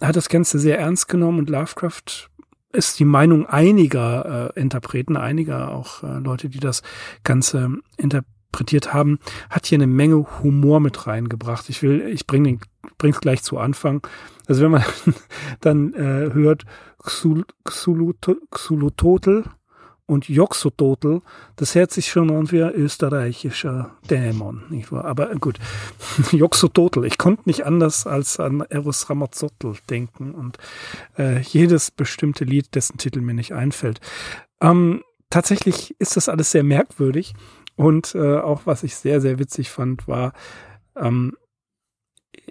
hat 0.01 0.17
das 0.17 0.29
Ganze 0.29 0.59
sehr 0.59 0.79
ernst 0.79 1.09
genommen 1.09 1.39
und 1.39 1.51
Lovecraft 1.51 2.31
ist 2.73 2.99
die 2.99 3.05
Meinung 3.05 3.47
einiger 3.47 4.53
äh, 4.57 4.61
Interpreten, 4.61 5.17
einiger 5.17 5.73
auch 5.73 6.03
äh, 6.03 6.19
Leute, 6.19 6.49
die 6.49 6.61
das 6.61 6.83
Ganze 7.25 7.79
interpretiert 7.97 8.95
haben, 8.95 9.19
hat 9.49 9.67
hier 9.67 9.79
eine 9.79 9.87
Menge 9.87 10.25
Humor 10.43 10.81
mit 10.81 11.07
reingebracht. 11.07 11.69
Ich 11.69 11.83
will, 11.83 12.03
ich 12.03 12.27
bringe 12.27 12.51
den, 12.51 12.61
bring's 12.97 13.21
gleich 13.21 13.43
zu 13.43 13.59
Anfang. 13.59 14.07
Also 14.47 14.63
wenn 14.63 14.71
man 14.71 14.85
dann 15.61 15.95
äh, 15.95 16.33
hört 16.33 16.65
Xulutotl, 17.03 18.41
Xulutotl 18.51 19.45
und 20.11 20.29
Joxototl, 20.29 21.23
das 21.55 21.77
hört 21.77 21.93
sich 21.93 22.09
schon 22.11 22.33
an 22.33 22.51
wie 22.51 22.65
ein 22.65 22.75
österreichischer 22.75 23.93
Dämon, 24.11 24.65
nicht 24.69 24.91
wahr? 24.91 25.05
Aber 25.05 25.29
gut, 25.37 25.61
Joxototl, 26.33 27.05
ich 27.05 27.17
konnte 27.17 27.43
nicht 27.47 27.65
anders 27.65 28.09
als 28.09 28.41
an 28.41 28.63
Eros 28.69 29.09
Ramazottl 29.09 29.75
denken 29.89 30.35
und 30.35 30.59
äh, 31.17 31.39
jedes 31.41 31.93
bestimmte 31.93 32.45
Lied, 32.45 32.75
dessen 32.75 32.99
Titel 32.99 33.21
mir 33.21 33.35
nicht 33.35 33.55
einfällt. 33.55 34.01
Ähm, 34.61 35.05
tatsächlich 35.31 35.95
ist 36.01 36.17
das 36.17 36.29
alles 36.29 36.51
sehr 36.51 36.65
merkwürdig 36.65 37.35
und 37.77 38.17
äh, 38.17 38.39
auch 38.39 38.63
was 38.65 38.83
ich 38.83 38.97
sehr, 38.97 39.21
sehr 39.21 39.39
witzig 39.39 39.71
fand, 39.71 40.09
war, 40.09 40.33
ähm, 40.97 41.37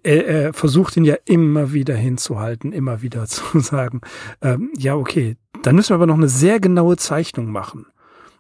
er, 0.04 0.28
er 0.28 0.54
versucht 0.54 0.98
ihn 0.98 1.06
ja 1.06 1.16
immer 1.26 1.74
wieder 1.74 1.96
hinzuhalten, 1.96 2.72
immer 2.72 3.02
wieder 3.02 3.26
zu 3.28 3.60
sagen, 3.60 4.02
ähm, 4.42 4.72
ja, 4.78 4.96
okay, 4.96 5.36
dann 5.64 5.76
müssen 5.76 5.90
wir 5.90 5.96
aber 5.96 6.08
noch 6.08 6.18
eine 6.18 6.30
sehr 6.30 6.60
genaue 6.60 6.98
Zeichnung 6.98 7.52
machen. 7.52 7.86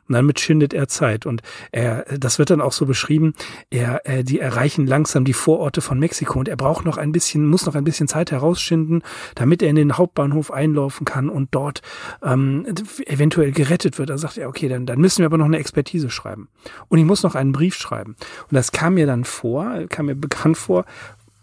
Und 0.09 0.13
damit 0.15 0.39
schindet 0.39 0.73
er 0.73 0.87
Zeit. 0.87 1.27
Und 1.27 1.43
er, 1.71 2.03
das 2.17 2.39
wird 2.39 2.49
dann 2.49 2.61
auch 2.61 2.71
so 2.71 2.87
beschrieben, 2.87 3.35
er, 3.69 4.07
er, 4.07 4.23
die 4.23 4.39
erreichen 4.39 4.87
langsam 4.87 5.23
die 5.23 5.33
Vororte 5.33 5.81
von 5.81 5.99
Mexiko 5.99 6.39
und 6.39 6.47
er 6.47 6.57
braucht 6.57 6.83
noch 6.83 6.97
ein 6.97 7.11
bisschen, 7.11 7.45
muss 7.45 7.67
noch 7.67 7.75
ein 7.75 7.83
bisschen 7.83 8.07
Zeit 8.07 8.31
herausschinden, 8.31 9.03
damit 9.35 9.61
er 9.61 9.69
in 9.69 9.75
den 9.75 9.97
Hauptbahnhof 9.97 10.51
einlaufen 10.51 11.05
kann 11.05 11.29
und 11.29 11.49
dort 11.51 11.83
ähm, 12.23 12.65
eventuell 13.05 13.51
gerettet 13.51 13.99
wird. 13.99 14.09
Da 14.09 14.17
sagt 14.17 14.39
er, 14.39 14.49
okay, 14.49 14.67
dann, 14.67 14.87
dann 14.87 14.99
müssen 14.99 15.19
wir 15.19 15.27
aber 15.27 15.37
noch 15.37 15.45
eine 15.45 15.59
Expertise 15.59 16.09
schreiben. 16.09 16.49
Und 16.87 16.97
ich 16.97 17.05
muss 17.05 17.21
noch 17.21 17.35
einen 17.35 17.51
Brief 17.51 17.75
schreiben. 17.75 18.15
Und 18.49 18.55
das 18.55 18.71
kam 18.71 18.95
mir 18.95 19.05
dann 19.05 19.25
vor, 19.25 19.85
kam 19.89 20.07
mir 20.07 20.15
bekannt 20.15 20.57
vor, 20.57 20.85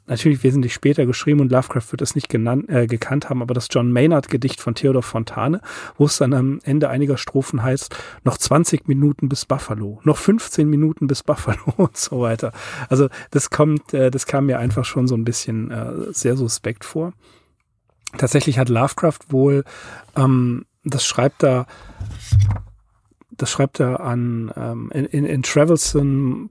natürlich 0.06 0.42
wesentlich 0.42 0.74
später 0.74 1.06
geschrieben 1.06 1.40
und 1.40 1.50
Lovecraft 1.50 1.90
wird 1.90 2.02
es 2.02 2.14
nicht 2.14 2.28
genannt, 2.28 2.68
äh, 2.68 2.86
gekannt 2.86 3.28
haben, 3.28 3.42
aber 3.42 3.54
das 3.54 3.68
John 3.70 3.92
Maynard 3.92 4.28
Gedicht 4.28 4.60
von 4.60 4.74
Theodor 4.74 5.02
Fontane, 5.02 5.60
wo 5.96 6.06
es 6.06 6.18
dann 6.18 6.32
am 6.32 6.60
Ende 6.64 6.88
einiger 6.88 7.16
Strophen 7.16 7.62
heißt, 7.62 7.96
noch 8.24 8.38
20 8.38 8.88
Minuten 8.88 9.28
bis 9.28 9.44
Buffalo, 9.44 10.00
noch 10.04 10.16
15 10.16 10.68
Minuten 10.68 11.06
bis 11.06 11.22
Buffalo 11.22 11.62
und 11.76 11.96
so 11.96 12.20
weiter. 12.20 12.52
Also 12.88 13.08
das 13.30 13.50
kommt, 13.50 13.94
äh, 13.94 14.10
das 14.10 14.26
kam 14.26 14.46
mir 14.46 14.58
einfach 14.58 14.84
schon 14.84 15.06
so 15.06 15.14
ein 15.14 15.24
bisschen 15.24 15.70
äh, 15.70 16.12
sehr 16.12 16.36
suspekt 16.36 16.84
vor. 16.84 17.12
Tatsächlich 18.16 18.58
hat 18.58 18.68
Lovecraft 18.68 19.18
wohl, 19.28 19.64
ähm, 20.16 20.64
das 20.84 21.04
schreibt 21.04 21.42
da 21.42 21.66
das 23.36 23.50
schreibt 23.50 23.80
er 23.80 24.00
an 24.00 24.52
ähm, 24.56 24.90
in, 24.92 25.04
in, 25.06 25.24
in 25.24 25.42
Travels 25.42 25.94
in, 25.94 26.50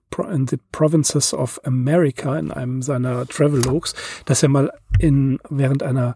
the 0.50 0.58
Provinces 0.72 1.34
of 1.34 1.60
America 1.64 2.38
in 2.38 2.52
einem 2.52 2.82
seiner 2.82 3.28
Travelogues, 3.28 3.94
dass 4.26 4.44
er 4.44 4.50
mal 4.50 4.72
in 5.00 5.40
während 5.50 5.84
einer 5.84 6.16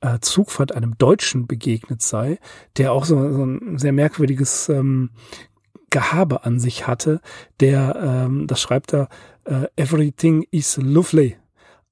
äh, 0.00 0.18
Zugfahrt 0.20 0.72
einem 0.72 0.96
Deutschen 0.98 1.46
begegnet 1.46 2.02
sei, 2.02 2.38
der 2.76 2.92
auch 2.92 3.04
so, 3.04 3.16
so 3.32 3.44
ein 3.44 3.78
sehr 3.78 3.92
merkwürdiges 3.92 4.68
ähm, 4.68 5.10
Gehabe 5.90 6.44
an 6.44 6.60
sich 6.60 6.86
hatte, 6.86 7.20
der, 7.58 7.96
ähm, 7.96 8.46
das 8.46 8.60
schreibt 8.60 8.94
er, 8.94 9.08
uh, 9.48 9.64
everything 9.76 10.46
is 10.50 10.76
lovely. 10.76 11.36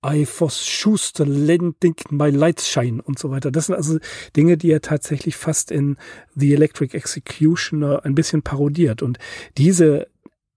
I 0.04 0.26
was 0.38 0.64
Schuster 0.64 1.26
lending 1.26 1.96
my 2.10 2.30
light 2.30 2.60
shine 2.60 3.02
und 3.02 3.18
so 3.18 3.30
weiter. 3.30 3.50
Das 3.50 3.66
sind 3.66 3.74
also 3.74 3.98
Dinge, 4.36 4.56
die 4.56 4.70
er 4.70 4.80
tatsächlich 4.80 5.36
fast 5.36 5.70
in 5.72 5.96
The 6.36 6.54
Electric 6.54 6.96
Executioner 6.96 8.04
ein 8.04 8.14
bisschen 8.14 8.42
parodiert. 8.42 9.02
Und 9.02 9.18
diese, 9.56 10.06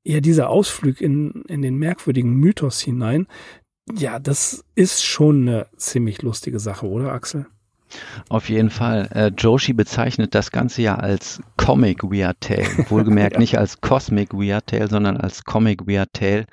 ja, 0.04 0.22
dieser 0.22 0.50
Ausflug 0.50 1.02
in, 1.02 1.44
in 1.48 1.64
den 1.64 1.78
merkwürdigen 1.78 2.36
Mythos 2.36 2.82
hinein, 2.82 3.28
ja, 3.92 4.20
das 4.20 4.64
ist 4.76 5.04
schon 5.04 5.48
eine 5.48 5.68
ziemlich 5.76 6.22
lustige 6.22 6.60
Sache, 6.60 6.88
oder 6.88 7.12
Axel? 7.12 7.48
Auf 8.30 8.48
jeden 8.48 8.70
Fall. 8.70 9.10
Äh, 9.12 9.32
Joshi 9.38 9.74
bezeichnet 9.74 10.36
das 10.36 10.52
Ganze 10.52 10.82
ja 10.84 10.96
als 10.96 11.42
Comic 11.58 12.04
Weird 12.04 12.40
Tale. 12.42 12.68
Wohlgemerkt 12.90 13.34
ja. 13.34 13.40
nicht 13.40 13.58
als 13.58 13.82
Cosmic 13.82 14.34
Weird 14.34 14.68
Tale, 14.68 14.88
sondern 14.88 15.18
als 15.18 15.44
Comic 15.44 15.88
Weird 15.88 16.14
Tale. 16.14 16.46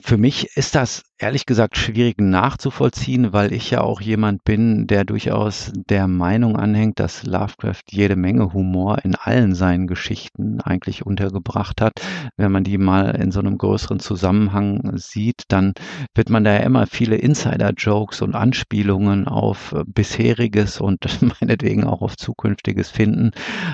Für 0.00 0.16
mich 0.16 0.56
ist 0.56 0.74
das 0.74 1.04
ehrlich 1.18 1.46
gesagt 1.46 1.76
schwierig 1.76 2.20
nachzuvollziehen, 2.20 3.32
weil 3.32 3.52
ich 3.52 3.70
ja 3.70 3.80
auch 3.80 4.00
jemand 4.00 4.44
bin, 4.44 4.86
der 4.86 5.04
durchaus 5.04 5.72
der 5.74 6.06
Meinung 6.06 6.56
anhängt, 6.56 7.00
dass 7.00 7.26
Lovecraft 7.26 7.82
jede 7.90 8.14
Menge 8.14 8.52
Humor 8.52 8.98
in 9.04 9.16
allen 9.16 9.54
seinen 9.54 9.88
Geschichten 9.88 10.60
eigentlich 10.60 11.04
untergebracht 11.04 11.80
hat. 11.80 11.94
Wenn 12.36 12.52
man 12.52 12.62
die 12.62 12.78
mal 12.78 13.10
in 13.20 13.32
so 13.32 13.40
einem 13.40 13.58
größeren 13.58 13.98
Zusammenhang 13.98 14.92
sieht, 14.96 15.42
dann 15.48 15.72
wird 16.14 16.30
man 16.30 16.44
da 16.44 16.52
ja 16.52 16.60
immer 16.60 16.86
viele 16.86 17.16
Insider-Jokes 17.16 18.22
und 18.22 18.36
Anspielungen 18.36 19.26
auf 19.26 19.74
bisheriges 19.86 20.80
und 20.80 21.00
meinetwegen 21.40 21.84
auch 21.84 22.00
auf 22.00 22.16
zukünftiges 22.16 22.90
finden. 22.90 23.32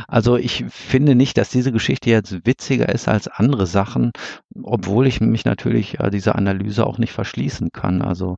Also 0.08 0.36
ich 0.36 0.64
finde 0.68 1.14
nicht, 1.14 1.36
dass 1.36 1.50
diese 1.50 1.72
Geschichte 1.72 2.08
jetzt 2.08 2.46
witziger 2.46 2.88
ist 2.88 3.06
als 3.06 3.28
andere 3.28 3.66
Sachen, 3.66 4.12
obwohl 4.62 5.06
ich 5.06 5.20
mich 5.20 5.44
natürlich 5.44 6.00
äh, 6.00 6.10
dieser 6.10 6.36
Analyse 6.36 6.86
auch 6.86 6.98
nicht 6.98 7.12
verstehe 7.12 7.33
schließen 7.34 7.70
kann. 7.72 8.02
Also 8.02 8.36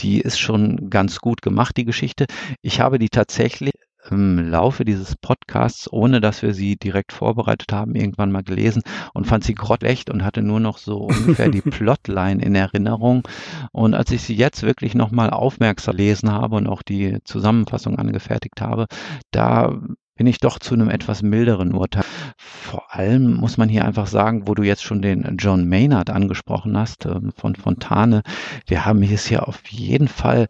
die 0.00 0.20
ist 0.20 0.38
schon 0.38 0.90
ganz 0.90 1.20
gut 1.20 1.42
gemacht, 1.42 1.76
die 1.76 1.84
Geschichte. 1.84 2.26
Ich 2.62 2.80
habe 2.80 2.98
die 2.98 3.08
tatsächlich 3.08 3.72
im 4.10 4.38
Laufe 4.38 4.84
dieses 4.84 5.16
Podcasts, 5.16 5.92
ohne 5.92 6.20
dass 6.20 6.42
wir 6.42 6.54
sie 6.54 6.76
direkt 6.76 7.12
vorbereitet 7.12 7.72
haben, 7.72 7.96
irgendwann 7.96 8.30
mal 8.30 8.44
gelesen 8.44 8.82
und 9.14 9.26
fand 9.26 9.42
sie 9.42 9.54
grottecht 9.54 10.10
und 10.10 10.24
hatte 10.24 10.42
nur 10.42 10.60
noch 10.60 10.78
so 10.78 10.98
ungefähr 10.98 11.48
die 11.48 11.60
Plotline 11.62 12.40
in 12.40 12.54
Erinnerung. 12.54 13.26
Und 13.72 13.94
als 13.94 14.12
ich 14.12 14.22
sie 14.22 14.36
jetzt 14.36 14.62
wirklich 14.62 14.94
nochmal 14.94 15.30
aufmerksam 15.30 15.96
lesen 15.96 16.30
habe 16.30 16.56
und 16.56 16.68
auch 16.68 16.82
die 16.82 17.18
Zusammenfassung 17.24 17.98
angefertigt 17.98 18.60
habe, 18.60 18.86
da 19.32 19.76
bin 20.16 20.26
ich 20.26 20.38
doch 20.38 20.58
zu 20.58 20.74
einem 20.74 20.88
etwas 20.88 21.22
milderen 21.22 21.72
Urteil. 21.72 22.04
Vor 22.38 22.94
allem 22.94 23.34
muss 23.34 23.58
man 23.58 23.68
hier 23.68 23.84
einfach 23.84 24.06
sagen, 24.06 24.48
wo 24.48 24.54
du 24.54 24.62
jetzt 24.62 24.82
schon 24.82 25.02
den 25.02 25.36
John 25.38 25.68
Maynard 25.68 26.10
angesprochen 26.10 26.76
hast 26.76 27.06
ähm, 27.06 27.32
von 27.36 27.54
Fontane. 27.54 28.22
Wir 28.66 28.84
haben 28.84 29.02
es 29.02 29.26
hier 29.26 29.46
auf 29.46 29.66
jeden 29.68 30.08
Fall 30.08 30.46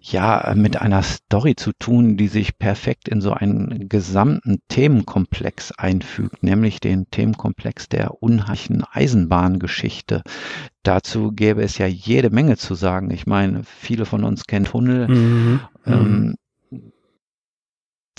ja 0.00 0.52
mit 0.56 0.80
einer 0.80 1.02
Story 1.02 1.56
zu 1.56 1.72
tun, 1.78 2.16
die 2.16 2.28
sich 2.28 2.58
perfekt 2.58 3.08
in 3.08 3.20
so 3.20 3.32
einen 3.32 3.88
gesamten 3.88 4.60
Themenkomplex 4.68 5.72
einfügt, 5.72 6.42
nämlich 6.42 6.80
den 6.80 7.10
Themenkomplex 7.10 7.88
der 7.88 8.22
unheimlichen 8.22 8.84
Eisenbahngeschichte. 8.90 10.22
Dazu 10.82 11.32
gäbe 11.32 11.62
es 11.62 11.76
ja 11.76 11.86
jede 11.86 12.30
Menge 12.30 12.56
zu 12.56 12.74
sagen. 12.74 13.10
Ich 13.10 13.26
meine, 13.26 13.62
viele 13.64 14.06
von 14.06 14.24
uns 14.24 14.46
kennen 14.46 14.64
Tunnel. 14.64 15.08
Mhm. 15.08 15.60
Ähm, 15.86 16.34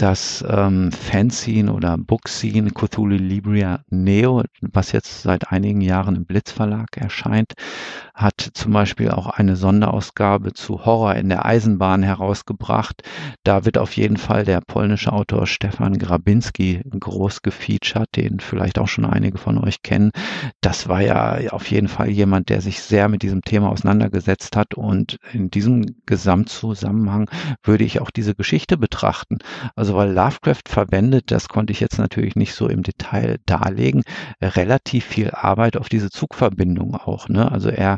das 0.02 0.44
ähm, 0.48 0.92
Fanzine 0.92 1.74
oder 1.74 1.98
Bookscene 1.98 2.72
Cthulhu 2.72 3.18
Libria 3.18 3.84
Neo, 3.90 4.44
was 4.62 4.94
jetzt 4.94 5.24
seit 5.24 5.52
einigen 5.52 5.82
Jahren 5.82 6.16
im 6.16 6.26
Blitz 6.26 6.52
Verlag 6.52 6.96
erscheint, 6.96 7.54
hat 8.20 8.50
zum 8.54 8.74
Beispiel 8.74 9.12
auch 9.12 9.28
eine 9.28 9.56
Sonderausgabe 9.56 10.52
zu 10.52 10.86
Horror 10.86 11.16
in 11.16 11.30
der 11.30 11.46
Eisenbahn 11.46 12.04
herausgebracht. 12.04 13.02
Da 13.44 13.64
wird 13.64 13.78
auf 13.78 13.96
jeden 13.96 14.18
Fall 14.18 14.44
der 14.44 14.60
polnische 14.60 15.14
Autor 15.14 15.48
Stefan 15.48 15.98
Grabinski 15.98 16.82
groß 17.00 17.44
gefeatured, 17.44 18.10
den 18.18 18.42
vielleicht 18.42 18.78
auch 18.78 18.90
schon 18.90 19.06
einige 19.06 19.38
von 19.38 19.58
euch 19.58 19.84
kennen. 19.84 20.12
Das 20.60 20.90
war 20.90 21.02
ja 21.02 21.52
auf 21.52 21.72
jeden 21.72 21.88
Fall 21.88 22.10
jemand, 22.10 22.50
der 22.50 22.60
sich 22.60 22.82
sehr 22.82 23.08
mit 23.08 23.24
diesem 23.24 23.42
Thema 23.42 23.70
auseinandergesetzt 23.70 24.58
hat 24.58 24.74
und 24.74 25.18
in 25.32 25.50
diesem 25.50 25.86
Gesamtzusammenhang 26.06 27.30
würde 27.64 27.86
ich 27.86 28.02
auch 28.02 28.12
diese 28.12 28.36
Geschichte 28.36 28.78
betrachten. 28.78 29.38
Also 29.78 29.96
weil 29.96 30.12
Lovecraft 30.12 30.68
verwendet, 30.68 31.32
das 31.32 31.48
konnte 31.48 31.72
ich 31.72 31.80
jetzt 31.80 31.98
natürlich 31.98 32.36
nicht 32.36 32.54
so 32.54 32.68
im 32.68 32.84
Detail 32.84 33.38
darlegen, 33.46 34.04
relativ 34.42 35.06
viel 35.06 35.32
Arbeit 35.32 35.78
auf 35.78 35.88
diese 35.88 36.10
Zugverbindung 36.10 36.96
auch. 36.96 37.30
Ne? 37.30 37.50
Also 37.50 37.70
er 37.70 37.98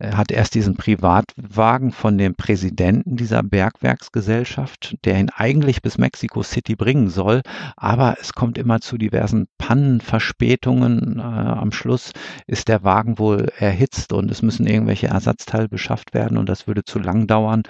er 0.00 0.16
hat 0.16 0.32
erst 0.32 0.54
diesen 0.54 0.76
Privatwagen 0.76 1.92
von 1.92 2.16
dem 2.16 2.34
Präsidenten 2.34 3.16
dieser 3.16 3.42
Bergwerksgesellschaft, 3.42 4.96
der 5.04 5.20
ihn 5.20 5.28
eigentlich 5.28 5.82
bis 5.82 5.98
Mexico 5.98 6.42
City 6.42 6.74
bringen 6.74 7.10
soll, 7.10 7.42
aber 7.76 8.16
es 8.18 8.32
kommt 8.32 8.56
immer 8.56 8.80
zu 8.80 8.96
diversen 8.96 9.46
Pannen, 9.58 10.00
Verspätungen. 10.00 11.18
Äh, 11.18 11.22
am 11.22 11.70
Schluss 11.70 12.12
ist 12.46 12.68
der 12.68 12.82
Wagen 12.82 13.18
wohl 13.18 13.52
erhitzt 13.58 14.14
und 14.14 14.30
es 14.30 14.40
müssen 14.40 14.66
irgendwelche 14.66 15.08
Ersatzteile 15.08 15.68
beschafft 15.68 16.14
werden 16.14 16.38
und 16.38 16.48
das 16.48 16.66
würde 16.66 16.84
zu 16.84 16.98
lang 16.98 17.26
dauern. 17.26 17.62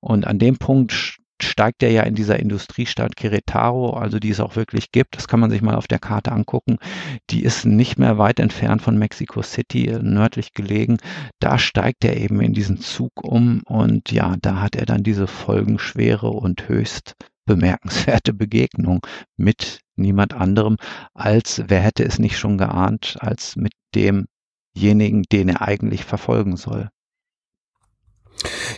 Und 0.00 0.26
an 0.26 0.40
dem 0.40 0.58
Punkt 0.58 1.20
steigt 1.42 1.82
er 1.82 1.90
ja 1.90 2.02
in 2.02 2.14
dieser 2.14 2.38
Industriestadt 2.38 3.16
Querétaro, 3.16 3.96
also 3.96 4.18
die 4.18 4.30
es 4.30 4.40
auch 4.40 4.56
wirklich 4.56 4.90
gibt. 4.92 5.16
Das 5.16 5.28
kann 5.28 5.40
man 5.40 5.50
sich 5.50 5.62
mal 5.62 5.74
auf 5.74 5.86
der 5.86 5.98
Karte 5.98 6.32
angucken. 6.32 6.78
Die 7.30 7.42
ist 7.42 7.64
nicht 7.64 7.98
mehr 7.98 8.18
weit 8.18 8.40
entfernt 8.40 8.82
von 8.82 8.98
Mexico 8.98 9.42
City, 9.42 9.88
äh, 9.88 9.98
nördlich 10.02 10.52
gelegen. 10.52 10.98
Da 11.40 11.58
steigt 11.58 12.04
er 12.04 12.16
eben 12.16 12.40
in 12.40 12.52
diesen 12.52 12.78
Zug 12.78 13.12
um 13.22 13.62
und 13.66 14.12
ja, 14.12 14.36
da 14.40 14.60
hat 14.60 14.76
er 14.76 14.86
dann 14.86 15.02
diese 15.02 15.26
folgenschwere 15.26 16.28
und 16.28 16.68
höchst 16.68 17.14
bemerkenswerte 17.46 18.32
Begegnung 18.34 19.00
mit 19.36 19.80
niemand 19.96 20.34
anderem 20.34 20.76
als, 21.14 21.62
wer 21.68 21.80
hätte 21.80 22.04
es 22.04 22.18
nicht 22.18 22.38
schon 22.38 22.58
geahnt, 22.58 23.16
als 23.20 23.56
mit 23.56 23.72
demjenigen, 23.94 25.22
den 25.32 25.48
er 25.48 25.62
eigentlich 25.62 26.04
verfolgen 26.04 26.56
soll. 26.56 26.90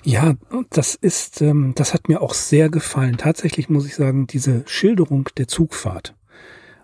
Ja, 0.05 0.35
das 0.71 0.95
ist, 0.95 1.43
ähm, 1.43 1.73
das 1.75 1.95
hat 1.95 2.09
mir 2.09 2.23
auch 2.23 2.35
sehr 2.35 2.69
gefallen. 2.69 3.17
Tatsächlich 3.17 3.69
muss 3.69 3.87
ich 3.87 3.95
sagen, 3.95 4.27
diese 4.27 4.63
Schilderung 4.67 5.29
der 5.37 5.49
Zugfahrt. 5.49 6.15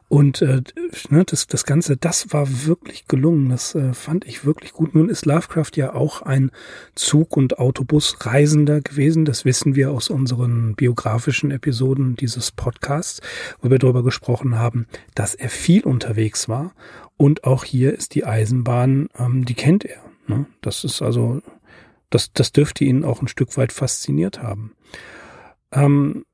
Und 0.09 0.43
äh, 0.43 0.63
ne, 1.09 1.25
das, 1.25 1.47
das 1.47 1.65
Ganze, 1.65 1.97
das 1.97 2.33
war 2.33 2.67
wirklich 2.67 3.09
gelungen. 3.09 3.49
Das 3.49 3.75
äh, 3.75 3.95
fand 3.95 4.27
ich 4.27 4.45
wirklich 4.45 4.73
gut. 4.73 4.95
Nun 4.95 5.09
ist 5.09 5.27
Lovecraft 5.27 5.73
ja 5.77 5.95
auch 5.95 6.23
ein 6.23 6.51
Zug- 6.95 7.37
und 7.37 7.59
Autobusreisender 7.59 8.81
gewesen. 8.81 9.25
Das 9.25 9.45
wissen 9.45 9.75
wir 9.75 9.91
aus 9.91 10.11
unseren 10.11 10.75
biografischen 10.77 11.51
Episoden 11.51 12.17
dieses 12.17 12.53
Podcasts, 12.53 13.23
wo 13.61 13.71
wir 13.71 13.79
darüber 13.79 14.05
gesprochen 14.05 14.57
haben, 14.57 14.87
dass 15.15 15.35
er 15.35 15.49
viel 15.49 15.83
unterwegs 15.83 16.49
war. 16.49 16.75
Und 17.17 17.45
auch 17.45 17.65
hier 17.65 17.95
ist 17.95 18.15
die 18.15 18.25
Eisenbahn, 18.25 19.09
ähm, 19.19 19.45
die 19.45 19.55
kennt 19.55 19.85
er. 19.85 20.03
Ne? 20.27 20.47
Das 20.61 20.85
ist 20.85 21.03
also 21.03 21.43
das, 22.11 22.33
das 22.33 22.53
dürfte 22.53 22.85
ihn 22.85 23.05
auch 23.05 23.23
ein 23.23 23.29
Stück 23.29 23.57
weit 23.57 23.73
fasziniert 23.73 24.43
haben. 24.43 24.75
Ähm, 25.73 26.25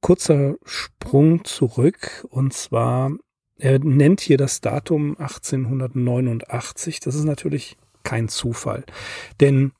kurzer 0.00 0.56
Sprung 0.64 1.44
zurück 1.44 2.26
und 2.30 2.52
zwar, 2.52 3.12
er 3.56 3.78
nennt 3.78 4.20
hier 4.20 4.36
das 4.36 4.60
Datum 4.60 5.16
1889. 5.18 7.00
Das 7.00 7.14
ist 7.14 7.24
natürlich 7.24 7.76
kein 8.02 8.28
Zufall, 8.28 8.84
denn 9.40 9.72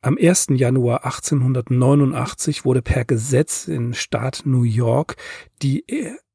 am 0.00 0.16
1. 0.16 0.48
Januar 0.50 1.04
1889 1.04 2.64
wurde 2.64 2.82
per 2.82 3.04
Gesetz 3.04 3.66
in 3.66 3.94
Staat 3.94 4.42
New 4.44 4.62
York 4.62 5.16
die 5.60 5.84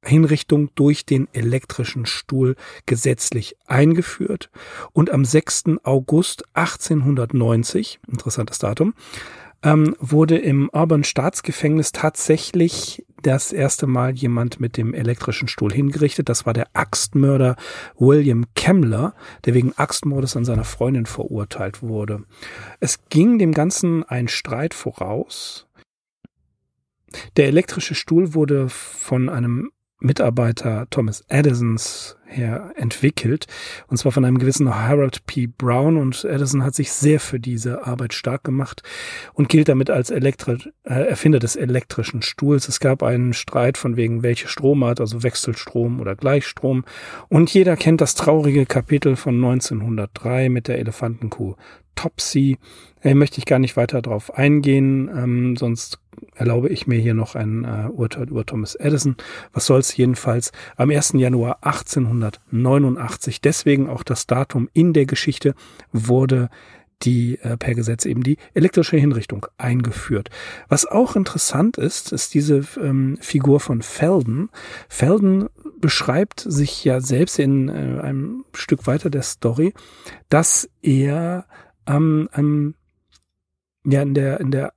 Hinrichtung 0.04 0.70
durch 0.76 1.06
den 1.06 1.28
elektrischen 1.34 2.06
Stuhl 2.06 2.56
gesetzlich 2.86 3.56
eingeführt 3.66 4.50
und 4.92 5.12
am 5.12 5.26
6. 5.26 5.80
August 5.84 6.44
1890, 6.54 8.00
interessantes 8.08 8.60
Datum, 8.60 8.94
ähm, 9.64 9.96
wurde 10.00 10.38
im 10.38 10.70
Auburn 10.72 11.04
Staatsgefängnis 11.04 11.92
tatsächlich 11.92 13.06
das 13.22 13.54
erste 13.54 13.88
Mal 13.88 14.12
jemand 14.14 14.60
mit 14.60 14.76
dem 14.76 14.94
elektrischen 14.94 15.48
Stuhl 15.48 15.72
hingerichtet. 15.72 16.28
Das 16.28 16.46
war 16.46 16.54
der 16.54 16.68
Axtmörder 16.74 17.56
William 17.98 18.46
Kemmler, 18.56 19.16
der 19.46 19.54
wegen 19.54 19.74
Axtmordes 19.78 20.36
an 20.36 20.46
seiner 20.46 20.66
Freundin 20.66 21.06
verurteilt 21.06 21.82
wurde. 21.82 22.24
Es 22.82 23.00
ging 23.10 23.40
dem 23.40 23.54
Ganzen 23.54 24.04
ein 24.04 24.28
Streit 24.28 24.74
voraus. 24.74 25.68
Der 27.38 27.48
elektrische 27.48 27.96
Stuhl 27.96 28.34
wurde 28.34 28.68
von 28.70 29.30
einem 29.30 29.72
Mitarbeiter 30.04 30.88
Thomas 30.90 31.24
Edisons 31.30 32.18
her 32.26 32.72
entwickelt, 32.76 33.48
und 33.88 33.98
zwar 33.98 34.12
von 34.12 34.26
einem 34.26 34.40
gewissen 34.40 34.74
Harold 34.74 35.26
P. 35.26 35.48
Brown. 35.48 35.98
Und 35.98 36.26
Edison 36.26 36.64
hat 36.64 36.76
sich 36.76 36.92
sehr 36.92 37.20
für 37.20 37.40
diese 37.40 37.86
Arbeit 37.86 38.14
stark 38.14 38.44
gemacht 38.44 38.84
und 39.34 39.50
gilt 39.50 39.70
damit 39.70 39.90
als 39.90 40.10
Elektri 40.10 40.58
äh, 40.84 41.08
Erfinder 41.10 41.40
des 41.40 41.56
elektrischen 41.56 42.22
Stuhls. 42.22 42.68
Es 42.68 42.80
gab 42.80 43.04
einen 43.04 43.34
Streit 43.34 43.78
von 43.78 43.96
wegen, 43.96 44.24
welche 44.24 44.48
Stromart, 44.48 45.00
also 45.00 45.24
Wechselstrom 45.24 46.00
oder 46.00 46.16
Gleichstrom. 46.16 46.84
Und 47.30 47.54
jeder 47.54 47.78
kennt 47.78 48.02
das 48.02 48.16
traurige 48.16 48.66
Kapitel 48.66 49.16
von 49.16 49.36
1903 49.36 50.50
mit 50.50 50.68
der 50.68 50.80
Elefantenkuh 50.80 51.56
Topsy. 51.96 52.58
Äh, 53.02 53.16
möchte 53.16 53.40
ich 53.40 53.46
gar 53.46 53.60
nicht 53.60 53.76
weiter 53.76 54.02
darauf 54.02 54.34
eingehen, 54.36 55.10
ähm, 55.14 55.56
sonst 55.58 56.00
erlaube 56.36 56.70
ich 56.70 56.88
mir 56.88 57.00
hier 57.00 57.14
noch 57.14 57.36
ein 57.36 57.66
äh, 57.66 57.90
Urteil 57.92 58.30
über 58.30 58.46
Thomas 58.46 58.76
Edison. 58.76 59.18
Was 59.52 59.66
soll's 59.66 59.96
jedenfalls? 59.96 60.52
Am 60.78 60.90
1. 60.90 61.14
Januar 61.14 61.58
1889, 61.62 63.42
deswegen 63.42 63.90
auch 63.90 64.04
das 64.04 64.28
Datum 64.28 64.70
in 64.74 64.94
der 64.94 65.06
Geschichte, 65.06 65.56
wurde 65.92 66.50
die 67.02 67.40
äh, 67.40 67.58
per 67.58 67.76
Gesetz 67.76 68.06
eben 68.06 68.24
die 68.24 68.38
elektrische 68.54 68.98
Hinrichtung 68.98 69.46
eingeführt. 69.58 70.30
Was 70.70 70.86
auch 70.86 71.16
interessant 71.16 71.78
ist, 71.78 72.12
ist 72.12 72.34
diese 72.34 72.64
ähm, 72.82 73.18
Figur 73.20 73.60
von 73.60 73.82
Felden. 73.82 74.50
Felden 74.88 75.50
beschreibt 75.80 76.40
sich 76.40 76.84
ja 76.84 77.02
selbst 77.02 77.40
in 77.40 77.68
äh, 77.68 78.00
einem 78.02 78.46
Stück 78.54 78.88
weiter 78.88 79.10
der 79.10 79.24
Story, 79.24 79.74
dass 80.30 80.70
er 80.82 81.46
ähm, 81.88 82.30
ähm, 82.36 82.76
ja 83.86 84.02
in 84.02 84.14
der 84.14 84.40
in 84.40 84.52
der 84.52 84.74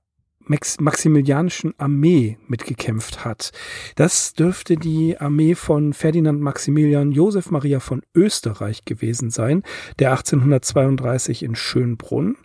Max 0.49 0.79
Maximilianischen 0.79 1.73
Armee 1.77 2.37
mitgekämpft 2.47 3.25
hat. 3.25 3.51
Das 3.95 4.31
dürfte 4.33 4.77
die 4.77 5.19
Armee 5.19 5.55
von 5.55 5.91
Ferdinand 5.93 6.39
Maximilian 6.41 7.11
Josef 7.11 7.51
Maria 7.51 7.81
von 7.81 8.01
Österreich 8.15 8.85
gewesen 8.85 9.29
sein, 9.29 9.63
der 9.99 10.11
1832 10.11 11.43
in 11.43 11.55
Schönbrunn 11.55 12.37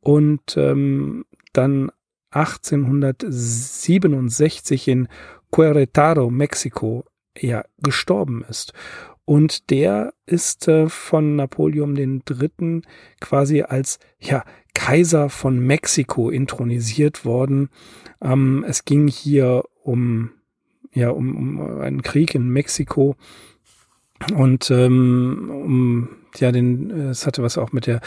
und 0.00 0.56
ähm, 0.56 1.24
dann 1.52 1.92
1867 2.30 4.88
in 4.88 5.06
Querétaro, 5.52 6.30
Mexiko, 6.30 7.04
ja, 7.38 7.62
gestorben 7.78 8.44
ist. 8.48 8.72
Und 9.24 9.70
der 9.70 10.12
ist 10.26 10.68
äh, 10.68 10.88
von 10.88 11.36
Napoleon 11.36 11.96
III. 11.96 12.82
quasi 13.20 13.62
als 13.62 13.98
ja, 14.20 14.44
Kaiser 14.74 15.30
von 15.30 15.58
Mexiko 15.58 16.30
intronisiert 16.30 17.24
worden. 17.24 17.70
Ähm, 18.20 18.64
es 18.68 18.84
ging 18.84 19.08
hier 19.08 19.64
um, 19.82 20.30
ja, 20.92 21.10
um, 21.10 21.36
um 21.36 21.80
einen 21.80 22.02
Krieg 22.02 22.34
in 22.34 22.48
Mexiko 22.48 23.16
und 24.34 24.70
ähm, 24.70 25.50
um 25.50 26.08
ja, 26.36 26.52
den, 26.52 26.90
äh, 26.90 27.10
es 27.10 27.26
hatte 27.26 27.42
was 27.42 27.58
auch 27.58 27.72
mit 27.72 27.86
der 27.86 28.00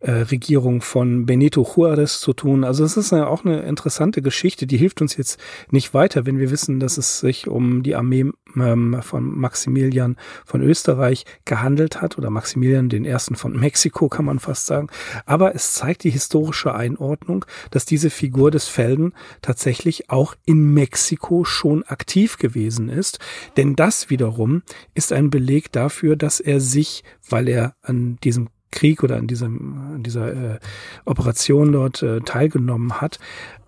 äh, 0.00 0.10
Regierung 0.12 0.80
von 0.80 1.26
Benito 1.26 1.62
Juarez 1.62 2.20
zu 2.20 2.32
tun. 2.32 2.64
Also 2.64 2.84
es 2.84 2.96
ist 2.96 3.12
ja 3.12 3.26
auch 3.26 3.44
eine 3.44 3.60
interessante 3.60 4.22
Geschichte, 4.22 4.66
die 4.66 4.76
hilft 4.76 5.00
uns 5.00 5.16
jetzt 5.16 5.38
nicht 5.70 5.94
weiter, 5.94 6.26
wenn 6.26 6.38
wir 6.38 6.50
wissen, 6.50 6.80
dass 6.80 6.98
es 6.98 7.20
sich 7.20 7.48
um 7.48 7.82
die 7.82 7.94
Armee 7.94 8.30
ähm, 8.56 8.98
von 9.02 9.38
Maximilian 9.38 10.16
von 10.44 10.62
Österreich 10.62 11.24
gehandelt 11.44 12.00
hat 12.00 12.18
oder 12.18 12.30
Maximilian 12.30 12.88
den 12.88 13.04
ersten 13.04 13.36
von 13.36 13.58
Mexiko, 13.58 14.08
kann 14.08 14.24
man 14.24 14.38
fast 14.38 14.66
sagen. 14.66 14.88
Aber 15.26 15.54
es 15.54 15.74
zeigt 15.74 16.04
die 16.04 16.10
historische 16.10 16.74
Einordnung, 16.74 17.44
dass 17.70 17.84
diese 17.84 18.10
Figur 18.10 18.50
des 18.50 18.68
Felden 18.68 19.12
tatsächlich 19.42 20.10
auch 20.10 20.34
in 20.46 20.72
Mexiko 20.72 21.44
schon 21.44 21.82
aktiv 21.84 22.38
gewesen 22.38 22.88
ist. 22.88 23.18
Denn 23.56 23.76
das 23.76 24.10
wiederum 24.10 24.62
ist 24.94 25.12
ein 25.12 25.30
Beleg 25.30 25.72
dafür, 25.72 26.16
dass 26.16 26.40
er 26.40 26.60
sich, 26.60 27.04
weil 27.28 27.48
er 27.48 27.74
an 27.82 28.18
diesem 28.24 28.48
Krieg 28.70 29.02
oder 29.02 29.16
an 29.16 29.26
diesem, 29.26 29.94
an 29.94 30.02
dieser 30.02 30.54
äh, 30.54 30.58
Operation 31.04 31.72
dort 31.72 32.02
äh, 32.02 32.20
teilgenommen 32.20 33.00
hat, 33.00 33.18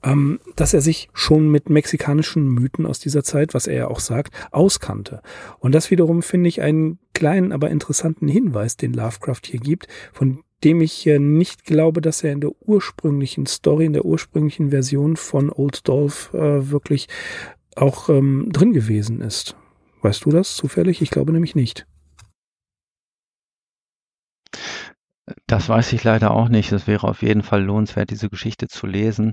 ähm, 0.03 0.41
dass 0.57 0.75
er 0.75 0.81
sich 0.81 1.09
schon 1.13 1.51
mit 1.51 1.71
mexikanischen 1.71 2.49
Mythen 2.49 2.87
aus 2.87 2.99
dieser 2.99 3.25
Zeit, 3.25 3.55
was 3.55 3.67
er 3.67 3.75
ja 3.77 3.89
auch 3.89 4.01
sagt, 4.01 4.33
auskannte. 4.51 5.23
Und 5.59 5.75
das 5.75 5.91
wiederum 5.91 6.23
finde 6.23 6.49
ich 6.49 6.63
einen 6.63 6.99
kleinen, 7.15 7.53
aber 7.53 7.71
interessanten 7.71 8.29
Hinweis, 8.29 8.77
den 8.77 8.93
Lovecraft 8.93 9.43
hier 9.45 9.61
gibt, 9.61 9.89
von 10.13 10.43
dem 10.65 10.81
ich 10.81 11.07
nicht 11.07 11.65
glaube, 11.65 12.01
dass 12.01 12.23
er 12.23 12.33
in 12.33 12.41
der 12.41 12.53
ursprünglichen 12.61 13.47
Story, 13.47 13.87
in 13.87 13.93
der 13.93 14.05
ursprünglichen 14.05 14.71
Version 14.71 15.17
von 15.17 15.51
Old 15.51 15.89
Dolph 15.89 16.33
äh, 16.35 16.71
wirklich 16.71 17.09
auch 17.75 18.09
ähm, 18.09 18.49
drin 18.53 18.73
gewesen 18.73 19.21
ist. 19.21 19.57
Weißt 20.03 20.25
du 20.25 20.31
das 20.31 20.57
zufällig? 20.57 21.03
Ich 21.03 21.11
glaube 21.11 21.33
nämlich 21.33 21.55
nicht. 21.55 21.87
Das 25.47 25.69
weiß 25.69 25.93
ich 25.93 26.05
leider 26.05 26.33
auch 26.33 26.49
nicht. 26.49 26.73
Es 26.73 26.87
wäre 26.87 27.09
auf 27.09 27.23
jeden 27.23 27.43
Fall 27.43 27.63
lohnenswert, 27.63 28.11
diese 28.11 28.29
Geschichte 28.29 28.69
zu 28.69 28.87
lesen. 28.87 29.33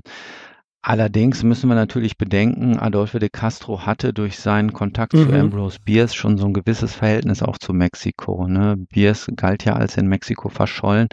Allerdings 0.82 1.42
müssen 1.42 1.68
wir 1.68 1.74
natürlich 1.74 2.16
bedenken, 2.16 2.78
Adolfo 2.78 3.18
de 3.18 3.28
Castro 3.30 3.84
hatte 3.84 4.14
durch 4.14 4.38
seinen 4.38 4.72
Kontakt 4.72 5.12
mhm. 5.12 5.28
zu 5.28 5.32
Ambrose 5.34 5.78
Bierce 5.84 6.14
schon 6.14 6.38
so 6.38 6.46
ein 6.46 6.54
gewisses 6.54 6.94
Verhältnis 6.94 7.42
auch 7.42 7.58
zu 7.58 7.74
Mexiko. 7.74 8.46
Ne? 8.46 8.76
Bierce 8.88 9.28
galt 9.36 9.64
ja 9.64 9.74
als 9.74 9.98
in 9.98 10.06
Mexiko 10.06 10.48
verschollen 10.48 11.08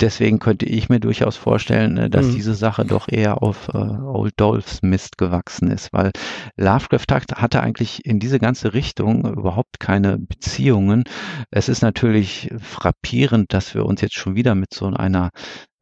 deswegen 0.00 0.38
könnte 0.38 0.66
ich 0.66 0.88
mir 0.88 1.00
durchaus 1.00 1.36
vorstellen, 1.36 1.96
äh, 1.96 2.10
dass 2.10 2.26
mhm. 2.26 2.34
diese 2.34 2.54
Sache 2.54 2.84
doch 2.84 3.08
eher 3.08 3.42
auf 3.42 3.68
äh, 3.68 3.78
Old 3.78 4.34
Dolphs 4.36 4.82
Mist 4.82 5.18
gewachsen 5.18 5.70
ist, 5.70 5.92
weil 5.92 6.12
Lovecraft 6.56 7.34
hatte 7.34 7.62
eigentlich 7.62 8.04
in 8.04 8.20
diese 8.20 8.38
ganze 8.38 8.74
Richtung 8.74 9.26
überhaupt 9.26 9.80
keine 9.80 10.18
Beziehungen. 10.18 11.04
Es 11.50 11.68
ist 11.68 11.82
natürlich 11.82 12.50
frappierend, 12.58 13.52
dass 13.52 13.74
wir 13.74 13.84
uns 13.84 14.00
jetzt 14.00 14.14
schon 14.14 14.34
wieder 14.34 14.54
mit 14.54 14.72
so 14.72 14.86
einer 14.86 15.30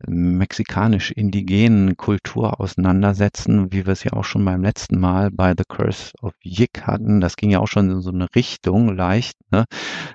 mexikanisch-indigenen 0.06 1.96
Kultur 1.96 2.60
auseinandersetzen, 2.60 3.72
wie 3.72 3.86
wir 3.86 3.92
es 3.92 4.04
ja 4.04 4.12
auch 4.12 4.24
schon 4.24 4.44
beim 4.44 4.62
letzten 4.62 4.98
Mal 4.98 5.30
bei 5.30 5.54
The 5.56 5.64
Curse 5.68 6.12
of 6.20 6.34
Yik 6.42 6.82
hatten. 6.86 7.20
Das 7.20 7.36
ging 7.36 7.50
ja 7.50 7.60
auch 7.60 7.68
schon 7.68 7.90
in 7.90 8.00
so 8.00 8.10
eine 8.10 8.26
Richtung 8.34 8.94
leicht. 8.94 9.36
Ne? 9.50 9.64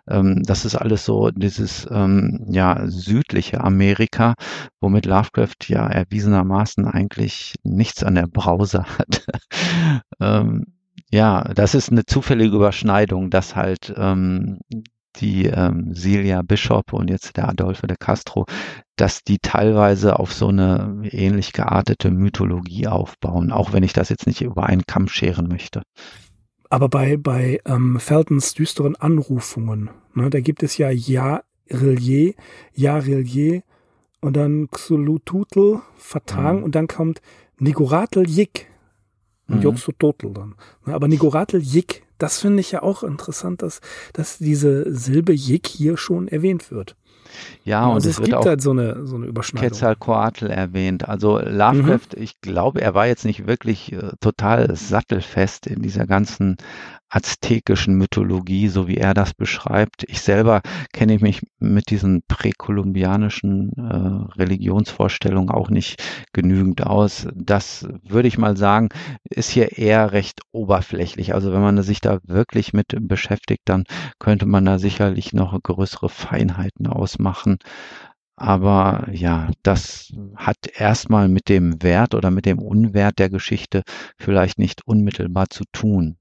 Ähm, 0.08 0.44
das 0.44 0.66
ist 0.66 0.76
alles 0.76 1.06
so 1.06 1.32
dieses 1.32 1.88
ähm, 1.92 2.46
ja 2.50 2.88
südliche 2.88 3.62
Amerika, 3.62 4.36
womit 4.82 5.06
Lovecraft 5.06 5.68
ja 5.68 5.88
erwiesenermaßen 5.88 6.86
eigentlich 6.86 7.56
nichts 7.64 8.04
an 8.04 8.16
der 8.16 8.28
Brause 8.28 8.86
hat. 8.98 9.26
ähm, 10.20 10.66
ja, 11.12 11.44
das 11.44 11.74
ist 11.74 11.92
eine 11.92 12.06
zufällige 12.06 12.56
Überschneidung, 12.56 13.30
dass 13.30 13.56
halt 13.56 13.94
ähm, 13.98 14.60
die 15.18 15.46
ähm, 15.46 15.94
Celia 15.96 16.42
Bishop 16.42 16.94
und 16.94 17.10
jetzt 17.10 17.38
der 17.38 17.50
Adolfo 17.50 17.88
de 17.88 17.98
Castro, 18.00 18.46
dass 18.96 19.24
die 19.24 19.40
teilweise 19.40 20.20
auf 20.20 20.34
so 20.34 20.50
eine 20.50 21.02
ähnlich 21.04 21.54
geartete 21.54 22.12
Mythologie 22.12 22.88
aufbauen, 22.88 23.52
auch 23.52 23.74
wenn 23.74 23.84
ich 23.84 23.94
das 23.94 24.10
jetzt 24.10 24.28
nicht 24.28 24.42
über 24.42 24.66
einen 24.66 24.86
Kamm 24.86 25.08
scheren 25.08 25.48
möchte. 25.48 25.82
Aber 26.70 26.88
bei, 26.88 27.18
bei 27.18 27.60
ähm, 27.66 28.00
Feltons 28.00 28.54
düsteren 28.54 28.96
Anrufungen, 28.96 29.90
ne, 30.14 30.30
da 30.30 30.40
gibt 30.40 30.62
es 30.62 30.78
ja 30.78 30.90
Ja 30.92 31.42
Rillier, 31.72 32.34
Ja 32.74 32.98
Rillier 32.98 33.64
und 34.22 34.36
dann 34.36 34.70
Xulututl, 34.70 35.82
Vertang 35.98 36.60
mhm. 36.60 36.64
und 36.64 36.76
dann 36.76 36.88
kommt 36.88 37.22
Nigoratel 37.58 38.30
Yik. 38.30 38.68
Mhm. 39.50 39.62
Joxototl 39.62 40.32
dann. 40.34 40.56
Ne, 40.86 40.94
aber 40.94 41.08
Nigoratel 41.08 41.62
Yik, 41.62 42.04
das 42.18 42.40
finde 42.40 42.62
ich 42.62 42.72
ja 42.72 42.84
auch 42.84 43.04
interessant, 43.04 43.62
dass, 43.62 43.82
dass 44.14 44.38
diese 44.38 44.94
Silbe 44.94 45.34
Yik 45.34 45.68
hier 45.68 45.98
schon 45.98 46.28
erwähnt 46.28 46.72
wird. 46.72 46.96
Ja, 47.64 47.86
und 47.86 47.96
also 47.96 48.10
es, 48.10 48.20
es 48.20 48.26
gibt 48.26 48.46
halt 48.46 48.62
so 48.62 48.72
eine, 48.72 49.06
so 49.06 49.16
eine 49.16 49.28
Überschneidung. 49.28 49.70
Quetzalcoatl 49.70 50.48
erwähnt. 50.48 51.08
Also 51.08 51.40
Lovecraft, 51.40 52.16
mhm. 52.16 52.24
ich 52.24 52.42
glaube, 52.42 52.82
er 52.82 52.94
war 52.96 53.08
jetzt 53.08 53.26
nicht 53.26 53.48
wirklich 53.48 53.94
äh, 53.94 54.12
total 54.20 54.76
sattelfest 54.76 55.68
in 55.68 55.82
dieser 55.82 56.08
ganzen 56.08 56.58
aztekischen 57.10 57.96
Mythologie, 57.96 58.68
so 58.68 58.88
wie 58.88 58.98
er 58.98 59.14
das 59.14 59.34
beschreibt. 59.34 60.04
Ich 60.08 60.22
selber 60.22 60.62
kenne 60.94 61.18
mich 61.20 61.42
mit 61.60 61.90
diesen 61.90 62.22
präkolumbianischen 62.28 63.74
äh, 63.78 64.40
Religionsvorstellungen 64.40 65.50
auch 65.50 65.70
nicht 65.70 66.04
genügend 66.34 66.86
aus. 66.86 67.28
Das 67.36 67.88
würde 68.04 68.28
ich 68.28 68.38
mal 68.38 68.56
sagen, 68.58 68.90
ist 69.30 69.50
hier 69.50 69.78
eher 69.78 70.12
recht 70.12 70.42
oberflächlich. 70.52 71.34
Also 71.34 71.52
wenn 71.52 71.62
man 71.62 71.82
sich 71.82 72.02
da 72.02 72.20
wirklich 72.24 72.74
mit 72.74 72.96
beschäftigt, 73.00 73.64
dann 73.66 73.86
könnte 74.20 74.46
man 74.46 74.66
da 74.66 74.78
sicherlich 74.78 75.34
noch 75.34 75.58
größere 75.62 76.10
Feinheiten 76.10 76.88
ausmachen. 76.88 77.58
Aber 78.36 79.10
ja, 79.12 79.52
das 79.64 80.14
hat 80.38 80.58
erstmal 80.74 81.28
mit 81.28 81.50
dem 81.50 81.84
Wert 81.84 82.16
oder 82.16 82.32
mit 82.32 82.46
dem 82.46 82.60
Unwert 82.60 83.20
der 83.20 83.30
Geschichte 83.30 83.84
vielleicht 84.18 84.60
nicht 84.60 84.88
unmittelbar 84.88 85.50
zu 85.50 85.66
tun. 85.74 86.19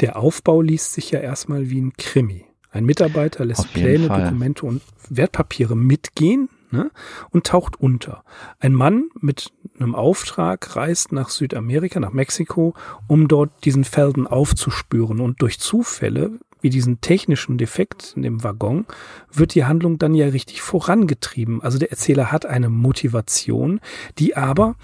Der 0.00 0.16
Aufbau 0.16 0.60
liest 0.60 0.92
sich 0.92 1.10
ja 1.10 1.20
erstmal 1.20 1.70
wie 1.70 1.80
ein 1.80 1.92
Krimi. 1.96 2.46
Ein 2.70 2.86
Mitarbeiter 2.86 3.44
lässt 3.44 3.72
Pläne, 3.72 4.08
Fall. 4.08 4.24
Dokumente 4.24 4.66
und 4.66 4.82
Wertpapiere 5.08 5.76
mitgehen 5.76 6.48
ne, 6.72 6.90
und 7.30 7.46
taucht 7.46 7.80
unter. 7.80 8.24
Ein 8.58 8.74
Mann 8.74 9.10
mit 9.20 9.52
einem 9.78 9.94
Auftrag 9.94 10.74
reist 10.74 11.12
nach 11.12 11.28
Südamerika, 11.28 12.00
nach 12.00 12.12
Mexiko, 12.12 12.74
um 13.06 13.28
dort 13.28 13.64
diesen 13.64 13.84
Felden 13.84 14.26
aufzuspüren. 14.26 15.20
Und 15.20 15.40
durch 15.40 15.60
Zufälle, 15.60 16.32
wie 16.60 16.70
diesen 16.70 17.00
technischen 17.00 17.58
Defekt 17.58 18.14
in 18.16 18.22
dem 18.22 18.42
Waggon, 18.42 18.86
wird 19.32 19.54
die 19.54 19.64
Handlung 19.64 19.98
dann 19.98 20.14
ja 20.14 20.26
richtig 20.26 20.60
vorangetrieben. 20.60 21.62
Also 21.62 21.78
der 21.78 21.92
Erzähler 21.92 22.32
hat 22.32 22.44
eine 22.44 22.70
Motivation, 22.70 23.80
die 24.18 24.36
aber 24.36 24.74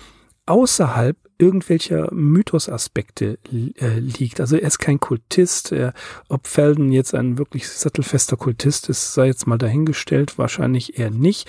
außerhalb 0.50 1.16
irgendwelcher 1.38 2.12
Mythosaspekte 2.12 3.38
äh, 3.80 3.98
liegt. 3.98 4.40
Also 4.40 4.56
er 4.56 4.66
ist 4.66 4.78
kein 4.78 5.00
Kultist. 5.00 5.72
Er, 5.72 5.94
ob 6.28 6.46
Felden 6.46 6.92
jetzt 6.92 7.14
ein 7.14 7.38
wirklich 7.38 7.68
sattelfester 7.68 8.36
Kultist 8.36 8.90
ist, 8.90 9.14
sei 9.14 9.28
jetzt 9.28 9.46
mal 9.46 9.56
dahingestellt. 9.56 10.36
Wahrscheinlich 10.38 10.98
eher 10.98 11.10
nicht. 11.10 11.48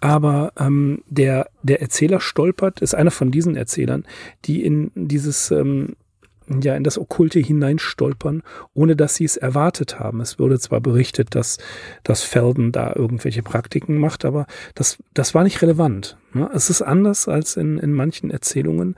Aber 0.00 0.52
ähm, 0.58 1.02
der, 1.08 1.48
der 1.62 1.80
Erzähler 1.80 2.20
stolpert, 2.20 2.80
ist 2.80 2.94
einer 2.94 3.10
von 3.10 3.32
diesen 3.32 3.56
Erzählern, 3.56 4.04
die 4.44 4.64
in 4.64 4.92
dieses 4.94 5.50
ähm, 5.50 5.96
ja 6.62 6.76
in 6.76 6.84
das 6.84 6.98
Okkulte 6.98 7.40
hineinstolpern, 7.40 8.42
ohne 8.74 8.96
dass 8.96 9.14
sie 9.14 9.24
es 9.24 9.36
erwartet 9.36 9.98
haben. 9.98 10.20
Es 10.20 10.38
wurde 10.38 10.60
zwar 10.60 10.80
berichtet, 10.80 11.34
dass, 11.34 11.58
dass 12.04 12.22
Felden 12.22 12.70
da 12.70 12.92
irgendwelche 12.94 13.42
Praktiken 13.42 13.98
macht, 13.98 14.24
aber 14.24 14.46
das, 14.74 14.98
das 15.14 15.34
war 15.34 15.42
nicht 15.42 15.62
relevant. 15.62 16.16
Ne? 16.34 16.50
Es 16.54 16.70
ist 16.70 16.82
anders 16.82 17.28
als 17.28 17.56
in, 17.56 17.78
in 17.78 17.92
manchen 17.92 18.30
Erzählungen, 18.30 18.96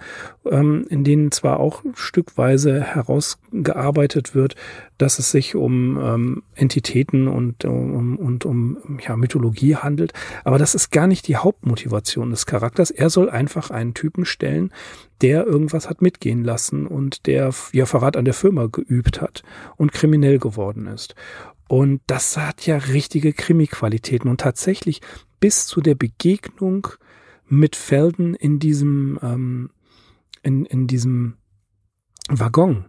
ähm, 0.51 0.87
in 0.89 1.05
denen 1.05 1.33
zwar 1.33 1.61
auch 1.61 1.83
stückweise 1.95 2.81
herausgearbeitet 2.81 4.35
wird, 4.35 4.57
dass 4.99 5.19
es 5.19 5.31
sich 5.31 5.55
um 5.55 5.99
ähm, 6.01 6.43
Entitäten 6.55 7.29
und 7.29 7.65
um, 7.65 8.17
und 8.17 8.45
um 8.45 8.79
ja, 9.07 9.17
Mythologie 9.17 9.77
handelt, 9.77 10.13
aber 10.45 10.59
das 10.59 10.75
ist 10.75 10.91
gar 10.91 11.07
nicht 11.07 11.27
die 11.29 11.37
Hauptmotivation 11.37 12.31
des 12.31 12.47
Charakters. 12.47 12.91
Er 12.91 13.11
soll 13.11 13.29
einfach 13.31 13.71
einen 13.71 13.95
Typen 13.95 14.25
stellen, 14.25 14.73
der 15.21 15.47
irgendwas 15.47 15.89
hat 15.89 16.03
mitgehen 16.03 16.45
lassen 16.45 16.87
und 16.87 17.27
der 17.27 17.53
ja 17.73 17.87
Verrat 17.87 18.17
an 18.17 18.25
der 18.25 18.35
Firma 18.35 18.67
geübt 18.67 19.21
hat 19.21 19.43
und 19.77 19.93
kriminell 19.93 20.39
geworden 20.39 20.87
ist. 20.87 21.15
Und 21.67 22.03
das 22.07 22.37
hat 22.37 22.67
ja 22.67 22.77
richtige 22.77 23.33
Krimi-Qualitäten 23.33 24.29
und 24.29 24.41
tatsächlich 24.41 25.01
bis 25.41 25.67
zu 25.67 25.81
der 25.81 25.95
Begegnung 25.95 26.89
mit 27.59 27.77
Felden 27.77 28.35
in 28.35 28.59
diesem, 28.59 29.19
ähm, 29.23 29.71
in, 30.43 30.65
in 30.67 30.87
diesem 30.87 31.37
Waggon. 32.29 32.87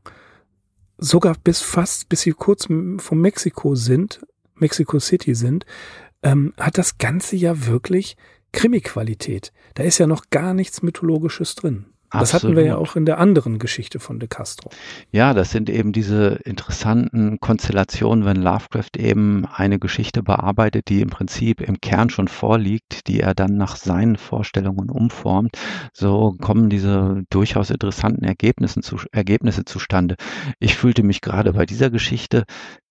Sogar 0.97 1.35
bis 1.43 1.61
fast, 1.61 2.09
bis 2.09 2.21
sie 2.21 2.31
kurz 2.31 2.65
vom 2.65 3.21
Mexiko 3.21 3.75
sind, 3.75 4.25
Mexico 4.55 4.99
City 4.99 5.35
sind, 5.35 5.65
ähm, 6.23 6.53
hat 6.57 6.77
das 6.77 6.97
Ganze 6.97 7.35
ja 7.35 7.65
wirklich 7.67 8.15
Krimi-Qualität. 8.53 9.51
Da 9.73 9.83
ist 9.83 9.97
ja 9.97 10.07
noch 10.07 10.29
gar 10.29 10.53
nichts 10.53 10.81
Mythologisches 10.81 11.55
drin. 11.55 11.87
Das 12.19 12.33
hatten 12.33 12.55
wir 12.55 12.63
ja 12.63 12.77
auch 12.77 12.95
in 12.95 13.05
der 13.05 13.19
anderen 13.19 13.59
Geschichte 13.59 13.99
von 13.99 14.19
De 14.19 14.27
Castro. 14.27 14.69
Ja, 15.11 15.33
das 15.33 15.51
sind 15.51 15.69
eben 15.69 15.91
diese 15.91 16.39
interessanten 16.45 17.39
Konstellationen, 17.39 18.25
wenn 18.25 18.37
Lovecraft 18.37 18.97
eben 18.97 19.45
eine 19.45 19.79
Geschichte 19.79 20.23
bearbeitet, 20.23 20.89
die 20.89 21.01
im 21.01 21.09
Prinzip 21.09 21.61
im 21.61 21.79
Kern 21.81 22.09
schon 22.09 22.27
vorliegt, 22.27 23.07
die 23.07 23.19
er 23.19 23.33
dann 23.33 23.57
nach 23.57 23.75
seinen 23.75 24.17
Vorstellungen 24.17 24.89
umformt. 24.89 25.57
So 25.93 26.35
kommen 26.41 26.69
diese 26.69 27.23
durchaus 27.29 27.69
interessanten 27.69 28.23
Ergebnisse, 28.23 28.81
zu, 28.81 28.97
Ergebnisse 29.11 29.65
zustande. 29.65 30.15
Ich 30.59 30.75
fühlte 30.75 31.03
mich 31.03 31.21
gerade 31.21 31.53
bei 31.53 31.65
dieser 31.65 31.89
Geschichte 31.89 32.43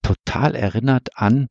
total 0.02 0.54
erinnert 0.54 1.08
an 1.16 1.48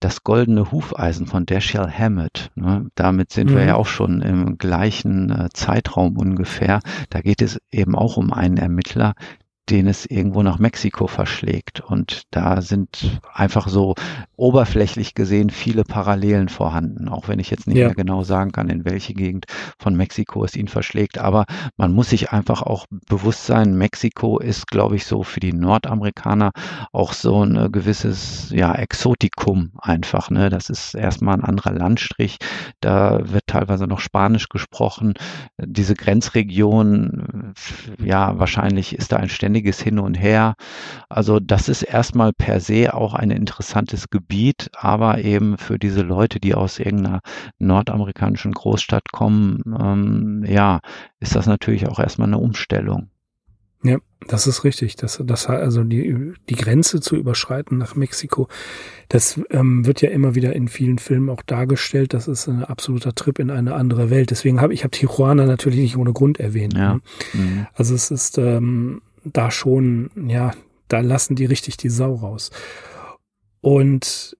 das 0.00 0.24
goldene 0.24 0.70
Hufeisen 0.72 1.26
von 1.26 1.46
Dashiell 1.46 1.90
Hammett. 1.90 2.50
Ne? 2.54 2.86
Damit 2.94 3.32
sind 3.32 3.50
mhm. 3.50 3.56
wir 3.56 3.64
ja 3.64 3.74
auch 3.76 3.86
schon 3.86 4.20
im 4.22 4.58
gleichen 4.58 5.30
äh, 5.30 5.48
Zeitraum 5.52 6.16
ungefähr. 6.16 6.80
Da 7.10 7.20
geht 7.20 7.42
es 7.42 7.60
eben 7.70 7.94
auch 7.94 8.16
um 8.16 8.32
einen 8.32 8.58
Ermittler, 8.58 9.14
den 9.70 9.88
es 9.88 10.06
irgendwo 10.06 10.42
nach 10.42 10.58
Mexiko 10.58 11.08
verschlägt. 11.08 11.80
Und 11.80 12.22
da 12.30 12.62
sind 12.62 13.20
einfach 13.32 13.68
so 13.68 13.94
oberflächlich 14.36 15.14
gesehen 15.14 15.50
viele 15.50 15.84
Parallelen 15.84 16.48
vorhanden, 16.48 17.08
auch 17.08 17.28
wenn 17.28 17.40
ich 17.40 17.50
jetzt 17.50 17.66
nicht 17.66 17.78
ja. 17.78 17.86
mehr 17.86 17.96
genau 17.96 18.22
sagen 18.22 18.52
kann, 18.52 18.68
in 18.68 18.84
welche 18.84 19.14
Gegend 19.14 19.46
von 19.78 19.96
Mexiko 19.96 20.44
es 20.44 20.54
ihn 20.54 20.68
verschlägt. 20.68 21.18
Aber 21.18 21.46
man 21.76 21.92
muss 21.92 22.10
sich 22.10 22.30
einfach 22.30 22.62
auch 22.62 22.86
bewusst 23.08 23.46
sein, 23.46 23.76
Mexiko 23.76 24.38
ist, 24.38 24.68
glaube 24.68 24.96
ich, 24.96 25.04
so 25.04 25.24
für 25.24 25.40
die 25.40 25.52
Nordamerikaner 25.52 26.52
auch 26.92 27.12
so 27.12 27.44
ein 27.44 27.72
gewisses 27.72 28.50
ja, 28.50 28.72
Exotikum 28.74 29.72
einfach. 29.78 30.30
Ne? 30.30 30.48
Das 30.48 30.70
ist 30.70 30.94
erstmal 30.94 31.34
ein 31.34 31.44
anderer 31.44 31.72
Landstrich. 31.72 32.38
Da 32.80 33.20
wird 33.32 33.48
teilweise 33.48 33.86
noch 33.86 34.00
Spanisch 34.00 34.48
gesprochen. 34.48 35.14
Diese 35.58 35.94
Grenzregion, 35.94 37.54
ja, 38.02 38.38
wahrscheinlich 38.38 38.94
ist 38.94 39.10
da 39.12 39.16
ein 39.16 39.28
ständiges 39.28 39.55
Hin 39.80 39.98
und 39.98 40.14
Her. 40.14 40.54
Also 41.08 41.40
das 41.40 41.68
ist 41.68 41.82
erstmal 41.82 42.32
per 42.32 42.60
se 42.60 42.94
auch 42.94 43.14
ein 43.14 43.30
interessantes 43.30 44.10
Gebiet, 44.10 44.70
aber 44.76 45.18
eben 45.18 45.58
für 45.58 45.78
diese 45.78 46.02
Leute, 46.02 46.40
die 46.40 46.54
aus 46.54 46.78
irgendeiner 46.78 47.20
nordamerikanischen 47.58 48.52
Großstadt 48.52 49.12
kommen, 49.12 49.62
ähm, 49.78 50.44
ja, 50.46 50.80
ist 51.20 51.34
das 51.34 51.46
natürlich 51.46 51.88
auch 51.88 51.98
erstmal 51.98 52.28
eine 52.28 52.38
Umstellung. 52.38 53.10
Ja, 53.86 53.98
das 54.26 54.46
ist 54.46 54.64
richtig. 54.64 54.96
Das, 54.96 55.22
das 55.24 55.46
also 55.46 55.84
die, 55.84 56.32
die 56.48 56.54
Grenze 56.54 57.00
zu 57.00 57.16
überschreiten 57.16 57.78
nach 57.78 57.94
Mexiko, 57.94 58.48
das 59.08 59.40
ähm, 59.50 59.86
wird 59.86 60.02
ja 60.02 60.10
immer 60.10 60.34
wieder 60.34 60.54
in 60.54 60.68
vielen 60.68 60.98
Filmen 60.98 61.30
auch 61.30 61.42
dargestellt. 61.42 62.12
Das 62.12 62.26
ist 62.26 62.48
ein 62.48 62.64
absoluter 62.64 63.14
Trip 63.14 63.38
in 63.38 63.50
eine 63.50 63.74
andere 63.74 64.10
Welt. 64.10 64.30
Deswegen 64.30 64.60
habe 64.60 64.74
ich 64.74 64.82
habe 64.82 64.90
Tijuana 64.90 65.46
natürlich 65.46 65.78
nicht 65.78 65.96
ohne 65.96 66.12
Grund 66.12 66.40
erwähnt. 66.40 66.74
Ja. 66.74 66.94
Ne? 66.94 67.00
Mhm. 67.34 67.66
Also 67.74 67.94
es 67.94 68.10
ist 68.10 68.38
ähm, 68.38 69.02
da 69.32 69.50
schon, 69.50 70.10
ja, 70.28 70.52
da 70.88 71.00
lassen 71.00 71.36
die 71.36 71.46
richtig 71.46 71.76
die 71.76 71.90
Sau 71.90 72.14
raus. 72.14 72.50
Und 73.60 74.36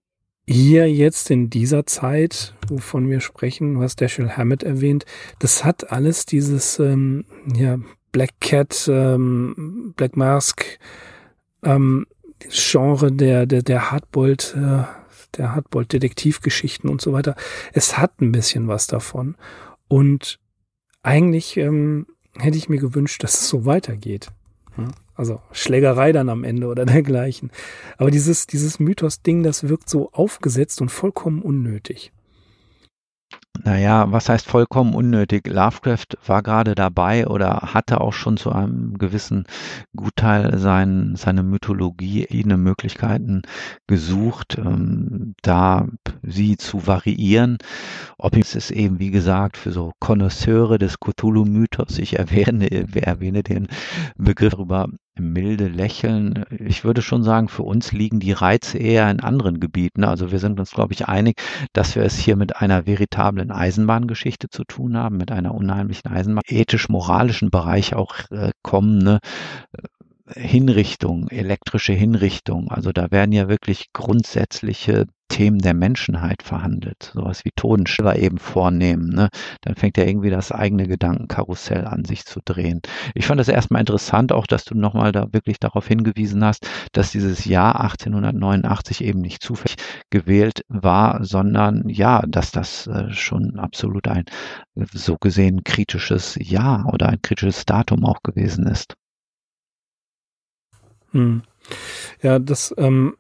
hier 0.49 0.90
jetzt 0.90 1.31
in 1.31 1.51
dieser 1.51 1.87
Zeit, 1.87 2.55
wovon 2.68 3.11
wir 3.11 3.20
sprechen, 3.20 3.81
hast 3.81 4.01
Dashiell 4.01 4.31
Hammett 4.31 4.62
erwähnt, 4.62 5.05
das 5.40 5.64
hat 5.64 5.90
alles 5.90 6.25
dieses 6.25 6.79
ähm, 6.79 7.25
ja, 7.53 7.79
Black 8.12 8.40
Cat, 8.40 8.88
ähm, 8.88 9.92
Black 9.96 10.16
Mask, 10.16 10.64
ähm, 11.64 12.07
Genre 12.49 13.11
der, 13.11 13.46
der, 13.46 13.62
der 13.62 13.90
Hardbolt, 13.90 14.55
äh, 14.57 14.85
der 15.37 15.55
Hardbolt-Detektivgeschichten 15.55 16.88
und 16.88 17.01
so 17.01 17.12
weiter. 17.12 17.35
Es 17.72 17.99
hat 17.99 18.20
ein 18.20 18.31
bisschen 18.31 18.68
was 18.68 18.87
davon. 18.87 19.37
Und 19.88 20.38
eigentlich 21.03 21.57
ähm, 21.57 22.07
hätte 22.38 22.57
ich 22.57 22.68
mir 22.68 22.79
gewünscht, 22.79 23.22
dass 23.25 23.40
es 23.40 23.49
so 23.49 23.66
weitergeht. 23.66 24.29
Also 25.15 25.41
Schlägerei 25.53 26.12
dann 26.12 26.29
am 26.29 26.45
Ende 26.45 26.67
oder 26.67 26.85
dergleichen. 26.87 27.51
Aber 27.97 28.11
dieses, 28.11 28.47
dieses 28.47 28.79
Mythos-Ding, 28.79 29.43
das 29.43 29.69
wirkt 29.69 29.89
so 29.89 30.11
aufgesetzt 30.12 30.81
und 30.81 30.91
vollkommen 30.91 31.43
unnötig. 31.43 32.12
Naja, 33.66 34.12
was 34.12 34.29
heißt 34.29 34.46
vollkommen 34.46 34.94
unnötig? 34.94 35.48
Lovecraft 35.48 36.16
war 36.24 36.44
gerade 36.44 36.76
dabei 36.76 37.26
oder 37.26 37.74
hatte 37.74 38.00
auch 38.00 38.12
schon 38.12 38.37
zu 38.37 38.52
einem 38.52 38.96
gewissen 38.96 39.44
Gutteil 39.96 40.57
sein, 40.57 41.16
seine 41.16 41.42
Mythologie, 41.42 42.29
eine 42.33 42.59
Möglichkeiten 42.59 43.42
gesucht, 43.88 44.57
ähm, 44.57 45.35
da 45.42 45.88
sie 46.22 46.57
zu 46.57 46.87
variieren. 46.87 47.59
Ob 48.18 48.37
es 48.37 48.55
ist 48.55 48.70
eben, 48.70 49.00
wie 49.00 49.11
gesagt, 49.11 49.57
für 49.57 49.72
so 49.72 49.90
Konnoisseure 49.98 50.79
des 50.79 51.00
Cthulhu-Mythos, 51.00 51.98
ich 51.98 52.20
erwähne, 52.20 52.70
erwähne 52.94 53.42
den 53.42 53.66
Begriff 54.16 54.52
darüber 54.52 54.88
milde 55.18 55.68
Lächeln. 55.68 56.44
Ich 56.50 56.85
würde 56.85 57.02
schon 57.02 57.22
sagen, 57.22 57.48
für 57.48 57.62
uns 57.62 57.92
liegen 57.92 58.20
die 58.20 58.33
Reize 58.33 58.79
eher 58.79 59.11
in 59.11 59.20
anderen 59.20 59.61
Gebieten. 59.61 60.05
Also 60.05 60.31
wir 60.31 60.38
sind 60.38 60.61
uns, 60.61 60.72
glaube 60.72 60.92
ich, 60.92 61.09
einig, 61.09 61.40
dass 61.72 61.96
wir 61.96 62.02
es 62.02 62.16
hier 62.16 62.37
mit 62.37 62.57
einer 62.57 62.87
veritablen 62.87 63.50
Eisenbahngeschichte 63.50 64.48
zu 64.48 64.64
tun 64.64 64.96
haben, 64.96 65.16
mit 65.16 65.31
einer 65.31 65.55
unheimlichen 65.55 66.11
Eisenbahn, 66.11 66.42
ethisch-moralischen 66.46 67.50
Bereich 67.50 67.94
auch 67.94 68.16
äh, 68.31 68.52
kommen. 68.62 69.18
Hinrichtung, 70.35 71.29
elektrische 71.29 71.93
Hinrichtung. 71.93 72.69
Also 72.71 72.93
da 72.93 73.11
werden 73.11 73.33
ja 73.33 73.49
wirklich 73.49 73.93
grundsätzliche 73.93 75.07
Themen 75.29 75.59
der 75.59 75.75
Menschheit 75.75 76.43
verhandelt. 76.43 77.12
Sowas 77.15 77.45
wie 77.45 77.51
Totenschiller 77.55 78.17
eben 78.17 78.39
vornehmen. 78.39 79.09
Ne? 79.11 79.29
Dann 79.61 79.75
fängt 79.77 79.97
ja 79.99 80.05
irgendwie 80.05 80.31
das 80.31 80.53
eigene 80.53 80.89
Gedankenkarussell 80.89 81.87
an, 81.87 82.05
sich 82.05 82.25
zu 82.25 82.41
drehen. 82.45 82.81
Ich 83.15 83.27
fand 83.27 83.41
das 83.41 83.49
erstmal 83.49 83.81
interessant, 83.81 84.33
auch 84.33 84.47
dass 84.47 84.65
du 84.65 84.75
nochmal 84.75 85.12
da 85.12 85.33
wirklich 85.33 85.59
darauf 85.59 85.87
hingewiesen 85.87 86.45
hast, 86.45 86.69
dass 86.93 87.12
dieses 87.12 87.45
Jahr 87.45 87.81
1889 87.81 89.05
eben 89.05 89.21
nicht 89.21 89.43
zufällig 89.43 89.77
gewählt 90.11 90.62
war, 90.69 91.25
sondern 91.25 91.89
ja, 91.89 92.23
dass 92.27 92.51
das 92.51 92.87
äh, 92.87 93.11
schon 93.12 93.59
absolut 93.59 94.09
ein 94.09 94.25
so 94.93 95.17
gesehen 95.17 95.65
kritisches 95.65 96.37
Jahr 96.41 96.93
oder 96.93 97.09
ein 97.09 97.23
kritisches 97.23 97.65
Datum 97.65 98.05
auch 98.05 98.23
gewesen 98.23 98.67
ist. 98.67 98.97
Hm. 101.16 101.42
Ja, 102.22 102.38
das 102.38 102.72
ähm, 102.76 103.16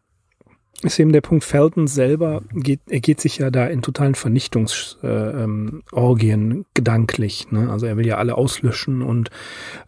ist 0.82 0.98
eben 0.98 1.12
der 1.12 1.22
Punkt. 1.22 1.44
Felton 1.44 1.86
selber 1.86 2.42
geht, 2.52 2.80
er 2.88 3.00
geht 3.00 3.20
sich 3.20 3.38
ja 3.38 3.50
da 3.50 3.66
in 3.66 3.82
totalen 3.82 4.14
Vernichtungsorgien 4.14 6.50
äh, 6.50 6.54
ähm, 6.54 6.64
gedanklich. 6.74 7.50
Ne? 7.50 7.70
Also 7.70 7.86
er 7.86 7.96
will 7.96 8.06
ja 8.06 8.18
alle 8.18 8.36
auslöschen 8.36 9.02
und 9.02 9.30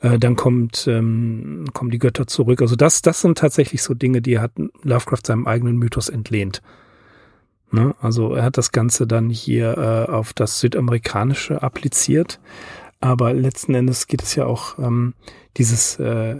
äh, 0.00 0.18
dann 0.18 0.34
kommt 0.34 0.86
ähm, 0.88 1.66
kommen 1.74 1.90
die 1.90 1.98
Götter 1.98 2.26
zurück. 2.26 2.62
Also 2.62 2.74
das, 2.74 3.02
das 3.02 3.20
sind 3.20 3.38
tatsächlich 3.38 3.82
so 3.82 3.94
Dinge, 3.94 4.22
die 4.22 4.38
hat 4.38 4.52
Lovecraft 4.82 5.26
seinem 5.26 5.46
eigenen 5.46 5.76
Mythos 5.76 6.08
entlehnt. 6.08 6.62
Ne? 7.70 7.94
Also 8.00 8.34
er 8.34 8.44
hat 8.44 8.56
das 8.56 8.72
Ganze 8.72 9.06
dann 9.06 9.28
hier 9.28 9.76
äh, 9.76 10.10
auf 10.10 10.32
das 10.32 10.58
Südamerikanische 10.60 11.62
appliziert. 11.62 12.40
Aber 13.00 13.32
letzten 13.32 13.74
Endes 13.74 14.06
geht 14.06 14.22
es 14.22 14.34
ja 14.34 14.46
auch 14.46 14.78
ähm, 14.78 15.14
dieses 15.56 16.00
äh, 16.00 16.36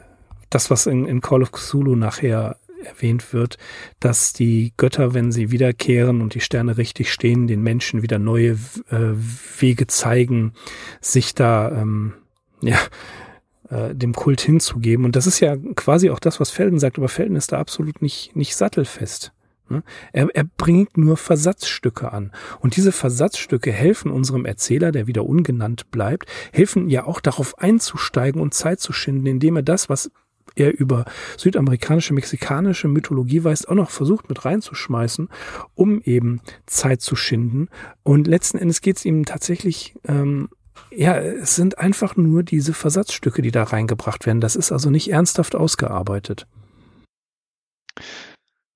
das, 0.51 0.71
was 0.71 0.87
in, 0.87 1.07
in 1.07 1.21
Call 1.21 1.43
of 1.43 1.53
Cthulhu 1.53 1.97
nachher 1.97 2.57
erwähnt 2.83 3.33
wird, 3.33 3.59
dass 4.01 4.33
die 4.33 4.73
Götter, 4.77 5.15
wenn 5.15 5.33
sie 5.33 5.51
wiederkehren 5.51 6.21
und 6.21 6.35
die 6.35 6.41
Sterne 6.41 6.77
richtig 6.77 7.13
stehen, 7.13 7.47
den 7.47 7.63
Menschen 7.63 8.03
wieder 8.03 8.19
neue 8.19 8.53
äh, 8.91 9.15
Wege 9.59 9.87
zeigen, 9.87 10.53
sich 11.01 11.35
da 11.35 11.71
ähm, 11.73 12.15
ja 12.61 12.79
äh, 13.71 13.95
dem 13.95 14.15
Kult 14.15 14.41
hinzugeben. 14.41 15.05
Und 15.05 15.17
das 15.17 15.27
ist 15.27 15.41
ja 15.41 15.57
quasi 15.75 16.11
auch 16.11 16.21
das, 16.21 16.41
was 16.41 16.51
Felden 16.51 16.79
sagt, 16.79 16.99
aber 16.99 17.09
Felden 17.09 17.37
ist 17.37 17.53
da 17.53 17.59
absolut 17.59 18.01
nicht, 18.03 18.35
nicht 18.35 18.57
sattelfest. 18.57 19.33
Ne? 19.69 19.83
Er, 20.13 20.29
er 20.35 20.45
bringt 20.45 20.97
nur 20.97 21.17
Versatzstücke 21.17 22.13
an. 22.13 22.33
Und 22.61 22.77
diese 22.77 22.93
Versatzstücke 22.93 23.71
helfen 23.71 24.11
unserem 24.11 24.47
Erzähler, 24.47 24.93
der 24.93 25.07
wieder 25.07 25.27
ungenannt 25.27 25.91
bleibt, 25.91 26.31
helfen 26.53 26.89
ja 26.89 27.05
auch 27.05 27.21
darauf 27.21 27.59
einzusteigen 27.59 28.41
und 28.41 28.55
Zeit 28.55 28.81
zu 28.81 28.93
schinden, 28.93 29.27
indem 29.27 29.57
er 29.57 29.63
das, 29.63 29.89
was 29.89 30.11
er 30.57 30.79
über 30.79 31.05
südamerikanische, 31.37 32.15
mexikanische 32.15 32.89
Mythologie 32.89 33.45
weiß, 33.45 33.67
auch 33.67 33.75
noch 33.75 33.91
versucht 33.91 34.29
mit 34.29 34.45
reinzuschmeißen, 34.45 35.29
um 35.75 36.01
eben 36.03 36.41
Zeit 36.67 37.01
zu 37.01 37.17
schinden. 37.17 37.69
Und 38.03 38.27
letzten 38.27 38.59
Endes 38.59 38.81
geht 38.81 38.99
es 38.99 39.05
ihm 39.05 39.25
tatsächlich, 39.25 39.95
ähm, 40.05 40.49
ja, 40.91 41.17
es 41.19 41.57
sind 41.57 41.79
einfach 41.79 42.17
nur 42.17 42.43
diese 42.43 42.73
Versatzstücke, 42.73 43.43
die 43.43 43.51
da 43.51 43.65
reingebracht 43.65 44.27
werden. 44.27 44.41
Das 44.41 44.57
ist 44.57 44.73
also 44.73 44.91
nicht 44.91 45.11
ernsthaft 45.11 45.55
ausgearbeitet. 45.55 46.47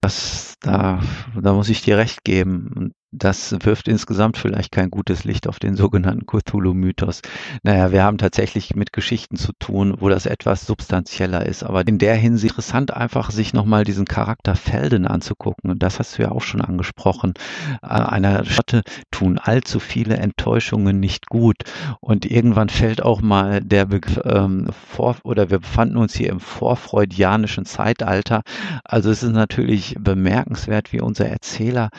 Das, 0.00 0.51
da, 0.62 1.00
da 1.40 1.52
muss 1.52 1.68
ich 1.68 1.82
dir 1.82 1.98
recht 1.98 2.24
geben 2.24 2.94
das 3.12 3.54
wirft 3.60 3.88
insgesamt 3.88 4.38
vielleicht 4.38 4.72
kein 4.72 4.90
gutes 4.90 5.24
Licht 5.24 5.46
auf 5.46 5.58
den 5.58 5.76
sogenannten 5.76 6.24
Cthulhu-Mythos. 6.24 7.20
Naja, 7.62 7.92
wir 7.92 8.02
haben 8.02 8.16
tatsächlich 8.16 8.74
mit 8.74 8.94
Geschichten 8.94 9.36
zu 9.36 9.52
tun, 9.58 9.96
wo 10.00 10.08
das 10.08 10.24
etwas 10.24 10.66
substanzieller 10.66 11.44
ist. 11.44 11.62
Aber 11.62 11.86
in 11.86 11.98
der 11.98 12.14
Hinsicht 12.14 12.52
interessant 12.52 12.92
einfach, 12.92 13.30
sich 13.30 13.52
nochmal 13.52 13.84
diesen 13.84 14.06
Charakter 14.06 14.54
Felden 14.54 15.06
anzugucken. 15.06 15.70
Und 15.70 15.82
das 15.82 15.98
hast 15.98 16.16
du 16.16 16.22
ja 16.22 16.30
auch 16.30 16.40
schon 16.40 16.62
angesprochen. 16.62 17.34
Einer 17.82 18.44
Schotte 18.44 18.82
tun 19.10 19.38
allzu 19.38 19.78
viele 19.78 20.16
Enttäuschungen 20.16 20.98
nicht 20.98 21.28
gut. 21.28 21.64
Und 22.00 22.24
irgendwann 22.24 22.70
fällt 22.70 23.02
auch 23.02 23.20
mal 23.20 23.60
der 23.60 23.86
Begriff 23.86 24.20
ähm, 24.24 24.68
vor, 24.88 25.16
oder 25.22 25.50
wir 25.50 25.58
befanden 25.58 25.96
uns 25.96 26.14
hier 26.14 26.30
im 26.30 26.40
vorfreudianischen 26.40 27.66
Zeitalter. 27.66 28.42
Also 28.84 29.10
es 29.10 29.22
ist 29.22 29.32
natürlich 29.32 29.96
bemerkenswert, 29.98 30.51
bemerkenswert, 30.52 30.92
wie 30.92 31.00
unser 31.00 31.28
Erzähler 31.28 31.90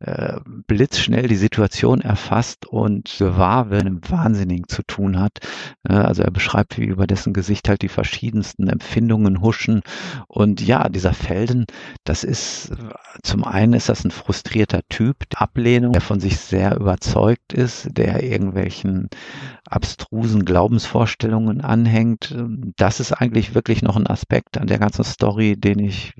äh, 0.00 0.40
blitzschnell 0.66 1.28
die 1.28 1.36
Situation 1.36 2.00
erfasst 2.00 2.66
und 2.66 3.14
gewahr 3.18 3.66
mit 3.66 3.80
einem 3.80 4.00
Wahnsinnigen 4.08 4.68
zu 4.68 4.82
tun 4.82 5.18
hat. 5.18 5.38
Äh, 5.88 5.92
also 5.92 6.22
er 6.22 6.30
beschreibt, 6.30 6.78
wie 6.78 6.84
über 6.84 7.06
dessen 7.06 7.32
Gesicht 7.32 7.68
halt 7.68 7.82
die 7.82 7.88
verschiedensten 7.88 8.68
Empfindungen 8.68 9.40
huschen. 9.40 9.82
Und 10.26 10.60
ja, 10.60 10.88
dieser 10.88 11.12
Felden, 11.12 11.66
das 12.04 12.24
ist, 12.24 12.72
zum 13.22 13.44
einen 13.44 13.74
ist 13.74 13.88
das 13.88 14.04
ein 14.04 14.10
frustrierter 14.10 14.80
Typ, 14.88 15.16
Ablehnung, 15.34 15.92
der 15.92 16.02
von 16.02 16.20
sich 16.20 16.38
sehr 16.38 16.76
überzeugt 16.76 17.52
ist, 17.52 17.88
der 17.92 18.22
irgendwelchen 18.22 19.08
abstrusen 19.66 20.44
Glaubensvorstellungen 20.44 21.60
anhängt. 21.60 22.34
Das 22.76 23.00
ist 23.00 23.12
eigentlich 23.12 23.54
wirklich 23.54 23.82
noch 23.82 23.96
ein 23.96 24.06
Aspekt 24.06 24.58
an 24.58 24.66
der 24.66 24.78
ganzen 24.78 25.04
Story, 25.04 25.56
den 25.56 25.78
ich 25.78 26.14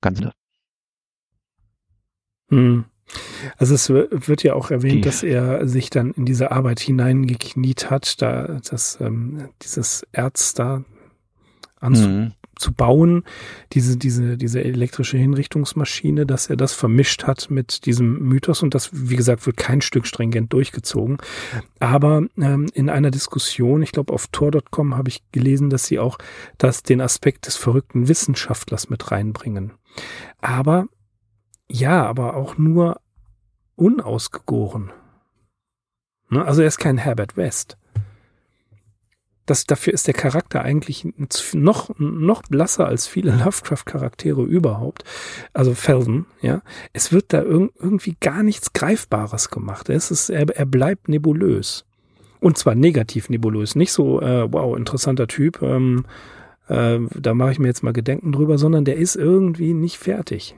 ganz 0.00 0.20
hm. 2.52 2.84
Also 3.58 3.74
es 3.74 3.90
wird 3.90 4.42
ja 4.42 4.54
auch 4.54 4.70
erwähnt, 4.70 5.04
dass 5.04 5.22
er 5.22 5.66
sich 5.68 5.90
dann 5.90 6.12
in 6.12 6.24
diese 6.24 6.50
Arbeit 6.50 6.80
hineingekniet 6.80 7.90
hat, 7.90 8.22
da 8.22 8.60
das 8.68 8.98
ähm, 9.00 9.48
dieses 9.62 10.06
Erz 10.12 10.54
da 10.54 10.84
anzubauen, 11.78 13.14
mhm. 13.14 13.24
diese 13.72 13.98
diese 13.98 14.38
diese 14.38 14.64
elektrische 14.64 15.18
Hinrichtungsmaschine, 15.18 16.24
dass 16.24 16.48
er 16.48 16.56
das 16.56 16.72
vermischt 16.72 17.24
hat 17.24 17.50
mit 17.50 17.84
diesem 17.84 18.20
Mythos 18.20 18.62
und 18.62 18.74
das 18.74 18.88
wie 18.92 19.16
gesagt 19.16 19.44
wird 19.44 19.58
kein 19.58 19.82
Stück 19.82 20.06
stringent 20.06 20.52
durchgezogen. 20.52 21.18
Aber 21.80 22.22
ähm, 22.38 22.68
in 22.72 22.88
einer 22.88 23.10
Diskussion, 23.10 23.82
ich 23.82 23.92
glaube 23.92 24.14
auf 24.14 24.28
tor.com 24.28 24.96
habe 24.96 25.10
ich 25.10 25.22
gelesen, 25.32 25.68
dass 25.68 25.84
sie 25.84 25.98
auch 25.98 26.16
das 26.56 26.82
den 26.82 27.02
Aspekt 27.02 27.46
des 27.46 27.56
verrückten 27.56 28.08
Wissenschaftlers 28.08 28.88
mit 28.88 29.10
reinbringen. 29.10 29.72
Aber 30.40 30.86
ja, 31.72 32.04
aber 32.04 32.36
auch 32.36 32.58
nur 32.58 33.00
unausgegoren. 33.76 34.92
Ne? 36.28 36.44
Also 36.44 36.60
er 36.60 36.68
ist 36.68 36.78
kein 36.78 36.98
Herbert 36.98 37.36
West. 37.36 37.78
Das, 39.46 39.64
dafür 39.64 39.92
ist 39.94 40.06
der 40.06 40.14
Charakter 40.14 40.62
eigentlich 40.62 41.08
noch, 41.54 41.90
noch 41.98 42.42
blasser 42.42 42.86
als 42.86 43.06
viele 43.06 43.32
Lovecraft-Charaktere 43.44 44.42
überhaupt. 44.42 45.04
Also 45.54 45.74
Felden, 45.74 46.26
ja. 46.42 46.60
Es 46.92 47.10
wird 47.10 47.32
da 47.32 47.42
irg 47.42 47.72
irgendwie 47.78 48.16
gar 48.20 48.42
nichts 48.42 48.74
Greifbares 48.74 49.48
gemacht. 49.48 49.88
Es 49.88 50.10
ist, 50.10 50.28
er, 50.28 50.48
er 50.54 50.66
bleibt 50.66 51.08
nebulös. 51.08 51.86
Und 52.38 52.58
zwar 52.58 52.74
negativ 52.74 53.30
nebulös. 53.30 53.76
Nicht 53.76 53.92
so, 53.92 54.20
äh, 54.20 54.52
wow, 54.52 54.76
interessanter 54.76 55.26
Typ, 55.26 55.62
ähm, 55.62 56.04
äh, 56.68 56.98
da 57.18 57.32
mache 57.34 57.52
ich 57.52 57.58
mir 57.58 57.68
jetzt 57.68 57.82
mal 57.82 57.92
Gedenken 57.92 58.30
drüber, 58.30 58.58
sondern 58.58 58.84
der 58.84 58.96
ist 58.96 59.16
irgendwie 59.16 59.72
nicht 59.72 59.98
fertig. 59.98 60.54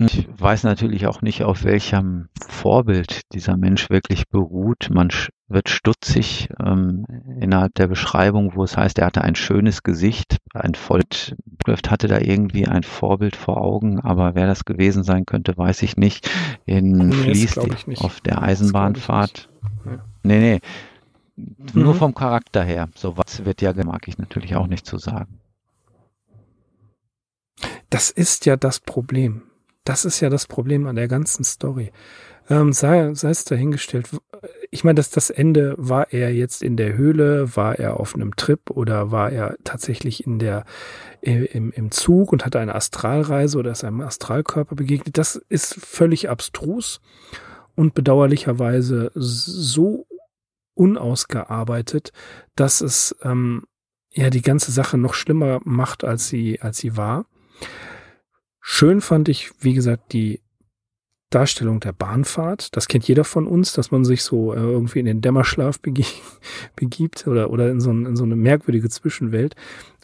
Ich 0.00 0.28
weiß 0.38 0.62
natürlich 0.62 1.08
auch 1.08 1.22
nicht, 1.22 1.42
auf 1.42 1.64
welchem 1.64 2.28
Vorbild 2.40 3.22
dieser 3.32 3.56
Mensch 3.56 3.90
wirklich 3.90 4.28
beruht. 4.28 4.90
Man 4.92 5.08
wird 5.48 5.68
stutzig 5.68 6.48
ähm, 6.64 7.04
innerhalb 7.40 7.74
der 7.74 7.88
Beschreibung, 7.88 8.54
wo 8.54 8.62
es 8.62 8.76
heißt, 8.76 9.00
er 9.00 9.06
hatte 9.06 9.22
ein 9.22 9.34
schönes 9.34 9.82
Gesicht, 9.82 10.36
ein 10.54 10.76
Volk 10.76 11.04
hatte 11.88 12.06
da 12.06 12.20
irgendwie 12.20 12.68
ein 12.68 12.84
Vorbild 12.84 13.34
vor 13.34 13.60
Augen, 13.60 13.98
aber 13.98 14.36
wer 14.36 14.46
das 14.46 14.64
gewesen 14.64 15.02
sein 15.02 15.26
könnte, 15.26 15.58
weiß 15.58 15.82
ich 15.82 15.96
nicht. 15.96 16.30
In 16.64 17.08
nee, 17.08 17.14
Fließ 17.14 17.58
auf 17.98 18.20
der 18.20 18.40
Eisenbahnfahrt. 18.42 19.48
Ja. 19.84 20.04
Nee, 20.22 20.38
nee. 20.38 20.60
Mhm. 21.36 21.82
Nur 21.82 21.94
vom 21.96 22.14
Charakter 22.14 22.62
her. 22.62 22.88
So 22.94 23.16
was 23.16 23.44
wird 23.44 23.62
ja, 23.62 23.72
mag 23.84 24.06
ich 24.06 24.16
natürlich 24.16 24.54
auch 24.54 24.68
nicht 24.68 24.86
zu 24.86 24.98
sagen. 24.98 25.40
Das 27.90 28.10
ist 28.10 28.46
ja 28.46 28.56
das 28.56 28.78
Problem. 28.78 29.42
Das 29.88 30.04
ist 30.04 30.20
ja 30.20 30.28
das 30.28 30.46
Problem 30.46 30.86
an 30.86 30.96
der 30.96 31.08
ganzen 31.08 31.44
Story. 31.44 31.92
Ähm, 32.50 32.74
sei, 32.74 33.14
sei 33.14 33.30
es 33.30 33.46
dahingestellt. 33.46 34.10
Ich 34.70 34.84
meine, 34.84 34.96
dass 34.96 35.08
das 35.08 35.30
Ende 35.30 35.74
war 35.78 36.12
er 36.12 36.34
jetzt 36.34 36.62
in 36.62 36.76
der 36.76 36.94
Höhle, 36.94 37.56
war 37.56 37.78
er 37.78 37.98
auf 37.98 38.14
einem 38.14 38.36
Trip 38.36 38.68
oder 38.68 39.12
war 39.12 39.32
er 39.32 39.56
tatsächlich 39.64 40.26
in 40.26 40.38
der 40.38 40.66
im, 41.22 41.72
im 41.72 41.90
Zug 41.90 42.32
und 42.32 42.44
hatte 42.44 42.60
eine 42.60 42.74
Astralreise 42.74 43.56
oder 43.56 43.70
ist 43.70 43.82
einem 43.82 44.02
Astralkörper 44.02 44.76
begegnet. 44.76 45.16
Das 45.16 45.36
ist 45.48 45.74
völlig 45.76 46.28
abstrus 46.28 47.00
und 47.74 47.94
bedauerlicherweise 47.94 49.10
so 49.14 50.06
unausgearbeitet, 50.74 52.12
dass 52.56 52.82
es 52.82 53.16
ähm, 53.22 53.64
ja 54.10 54.28
die 54.28 54.42
ganze 54.42 54.70
Sache 54.70 54.98
noch 54.98 55.14
schlimmer 55.14 55.60
macht, 55.64 56.04
als 56.04 56.28
sie 56.28 56.60
als 56.60 56.76
sie 56.76 56.98
war. 56.98 57.24
Schön 58.70 59.00
fand 59.00 59.30
ich, 59.30 59.50
wie 59.60 59.72
gesagt, 59.72 60.12
die 60.12 60.42
Darstellung 61.30 61.80
der 61.80 61.92
Bahnfahrt. 61.92 62.76
Das 62.76 62.86
kennt 62.86 63.08
jeder 63.08 63.24
von 63.24 63.46
uns, 63.46 63.72
dass 63.72 63.90
man 63.90 64.04
sich 64.04 64.22
so 64.22 64.52
äh, 64.52 64.58
irgendwie 64.58 64.98
in 64.98 65.06
den 65.06 65.22
Dämmerschlaf 65.22 65.80
begibt 66.76 67.26
oder, 67.26 67.50
oder 67.50 67.70
in 67.70 67.80
so, 67.80 67.90
in 67.90 68.14
so 68.14 68.24
eine 68.24 68.36
merkwürdige 68.36 68.90
Zwischenwelt 68.90 69.56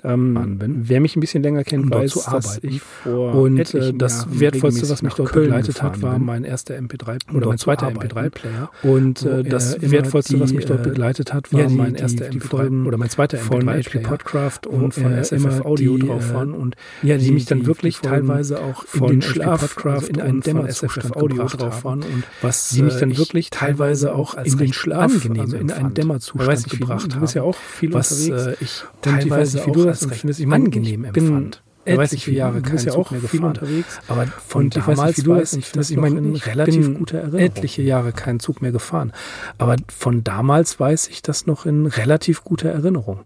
ähm. 0.05 0.59
Wer 0.61 1.01
mich 1.01 1.17
ein 1.17 1.21
bisschen 1.21 1.43
länger 1.43 1.65
kennt, 1.65 1.91
weiß, 1.91 2.13
zu 2.13 2.31
dass 2.31 2.59
ich 2.63 2.81
vor 2.81 3.35
und 3.35 3.75
äh, 3.75 3.93
das 3.95 4.27
wertvollste, 4.39 4.89
was 4.89 5.03
mich 5.03 5.15
dort 5.15 5.33
Köln 5.33 5.47
begleitet 5.47 5.83
hat, 5.83 6.03
war 6.03 6.19
mein 6.19 6.45
erster 6.45 6.75
MP3 6.75 7.35
oder 7.35 7.49
mein 7.49 7.59
zweiter 7.59 7.89
MP3-Player. 7.89 8.71
Und 8.83 9.25
äh, 9.25 9.43
das 9.43 9.77
wertvollste, 9.81 10.39
was 10.41 10.53
mich 10.53 10.67
dort 10.67 10.81
äh, 10.81 10.89
begleitet 10.89 11.33
hat, 11.33 11.53
war 11.53 11.61
ja, 11.61 11.67
die, 11.67 11.75
mein 11.75 11.95
erster 11.95 12.29
die, 12.29 12.41
MP3 12.41 12.87
oder 12.87 12.99
mein 12.99 13.11
zweiter 13.11 13.39
von 13.39 13.69
HP 13.69 14.01
Podcraft 14.01 14.67
und 14.69 14.93
von 14.93 15.13
SFF 15.23 15.65
Audio 15.65 15.97
drauf 15.97 16.33
waren 16.35 16.53
und 16.53 16.77
ja, 17.03 17.17
die, 17.17 17.31
mich 17.31 17.47
dann 17.47 17.67
wirklich 17.67 18.01
teilweise 18.01 18.61
auch 18.61 18.85
in 18.95 19.07
den 19.07 19.23
Schlaf 19.23 19.61
Podcraft 19.61 20.09
in 20.09 20.21
einen 20.21 20.41
Dämmerzustand 20.41 21.17
Audio 21.17 21.45
drauf 21.45 21.85
waren 21.85 22.03
und 22.03 22.25
was 22.43 22.69
die 22.71 22.83
mich 22.83 22.97
dann 22.97 23.17
wirklich 23.17 23.51
teilweise 23.51 24.15
auch 24.15 24.35
in 24.35 24.57
den 24.57 24.73
Schlaf 24.73 25.13
also 25.13 25.57
in 25.57 25.71
einen 25.71 25.95
Dämmerzustand 25.95 26.71
gebracht 26.71 27.03
haben. 27.03 27.11
Du 27.11 27.21
bist 27.21 27.35
ja 27.35 27.43
auch 27.43 27.57
viel 27.57 27.95
unterwegs. 27.95 28.61
Ich 28.61 28.85
teilweise 29.01 29.65
auch 29.67 29.94
das 30.01 30.11
empfindest, 30.11 30.41
ich 30.41 30.49
angenehm 30.51 31.05
empfand. 31.05 31.63
Ich 31.87 31.97
weiß 31.97 32.13
nicht, 32.13 32.27
wie 32.29 32.37
Jahre 32.37 32.63
kein 32.63 32.79
ja 32.79 32.95
auch 32.95 33.11
mehr 33.11 33.21
viel 33.21 33.45
unterwegs. 33.45 34.01
Aber 34.09 34.27
von 34.27 34.65
und 34.65 34.77
damals 34.77 35.19
ich 35.19 35.27
weiß 35.27 35.53
ich, 35.55 35.73
dass 35.73 35.91
ich 35.91 35.97
meine, 35.97 36.21
ich 36.31 36.47
relativ 36.47 36.95
gute 36.95 37.19
Erinnerung. 37.19 37.41
etliche 37.41 37.83
Jahre 37.83 38.13
keinen 38.13 38.41
Zug 38.41 38.63
mehr 38.63 38.73
gefahren. 38.73 39.13
Aber 39.59 39.77
von 39.89 40.25
damals 40.25 40.81
weiß 40.81 41.09
ich 41.09 41.23
das 41.23 41.47
noch 41.47 41.67
in 41.67 41.87
relativ 41.87 42.43
guter 42.43 42.71
Erinnerung. 42.71 43.21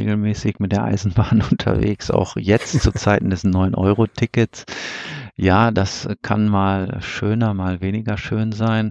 Regelmäßig 0.00 0.58
mit 0.58 0.72
der 0.72 0.84
Eisenbahn 0.84 1.42
unterwegs, 1.50 2.10
auch 2.10 2.36
jetzt 2.36 2.80
zu 2.80 2.92
Zeiten 2.92 3.30
des 3.30 3.44
9-Euro-Tickets. 3.44 4.66
Ja, 5.36 5.70
das 5.70 6.08
kann 6.20 6.48
mal 6.48 7.00
schöner, 7.00 7.54
mal 7.54 7.80
weniger 7.80 8.18
schön 8.18 8.52
sein. 8.52 8.90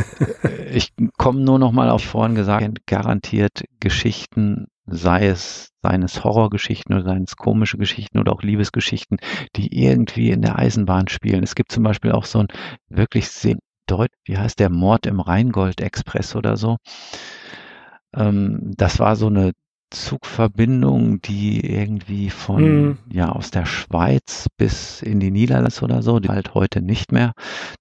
ich 0.72 0.92
komme 1.16 1.40
nur 1.40 1.60
noch 1.60 1.70
mal 1.70 1.90
auf 1.90 2.02
vorhin 2.02 2.34
gesagt, 2.34 2.86
garantiert 2.86 3.64
Geschichten 3.78 4.66
sei 4.86 5.26
es 5.26 5.70
seines 5.82 6.24
Horrorgeschichten 6.24 6.94
oder 6.94 7.04
seines 7.04 7.36
komische 7.36 7.78
Geschichten 7.78 8.18
oder 8.18 8.32
auch 8.32 8.42
Liebesgeschichten, 8.42 9.18
die 9.56 9.84
irgendwie 9.84 10.30
in 10.30 10.42
der 10.42 10.58
Eisenbahn 10.58 11.08
spielen. 11.08 11.42
Es 11.42 11.54
gibt 11.54 11.72
zum 11.72 11.82
Beispiel 11.82 12.12
auch 12.12 12.24
so 12.24 12.40
ein 12.40 12.48
wirklich 12.88 13.28
sehr 13.28 13.56
deut, 13.86 14.10
wie 14.24 14.38
heißt 14.38 14.58
der 14.58 14.70
Mord 14.70 15.06
im 15.06 15.20
Rheingold 15.20 15.80
Express 15.80 16.34
oder 16.34 16.56
so. 16.56 16.76
Ähm, 18.14 18.72
das 18.76 18.98
war 18.98 19.16
so 19.16 19.26
eine 19.26 19.52
Zugverbindung, 19.90 21.20
die 21.20 21.60
irgendwie 21.64 22.30
von, 22.30 22.62
mhm. 22.62 22.98
ja, 23.08 23.30
aus 23.30 23.50
der 23.50 23.66
Schweiz 23.66 24.48
bis 24.56 25.00
in 25.00 25.20
die 25.20 25.30
Niederlande 25.30 25.80
oder 25.82 26.02
so, 26.02 26.18
die 26.18 26.28
halt 26.28 26.54
heute 26.54 26.82
nicht 26.82 27.12
mehr. 27.12 27.32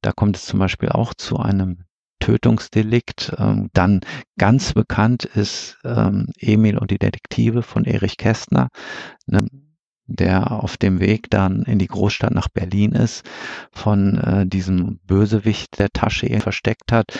Da 0.01 0.11
kommt 0.11 0.37
es 0.37 0.45
zum 0.45 0.59
Beispiel 0.59 0.89
auch 0.89 1.13
zu 1.15 1.37
einem 1.37 1.85
Tötungsdelikt. 2.25 3.33
Ähm, 3.37 3.69
dann 3.73 4.01
ganz 4.39 4.73
bekannt 4.73 5.25
ist 5.25 5.77
ähm, 5.83 6.29
Emil 6.39 6.79
und 6.79 6.89
die 6.89 6.97
Detektive 6.97 7.61
von 7.61 7.85
Erich 7.85 8.17
Kästner. 8.17 8.69
Ne? 9.27 9.45
Der 10.07 10.51
auf 10.51 10.77
dem 10.77 10.99
Weg 10.99 11.29
dann 11.29 11.63
in 11.63 11.79
die 11.79 11.87
Großstadt 11.87 12.33
nach 12.33 12.47
Berlin 12.47 12.91
ist, 12.91 13.25
von 13.71 14.17
äh, 14.17 14.45
diesem 14.45 14.99
Bösewicht 15.05 15.79
der 15.79 15.89
Tasche 15.89 16.39
versteckt 16.39 16.91
hat. 16.91 17.17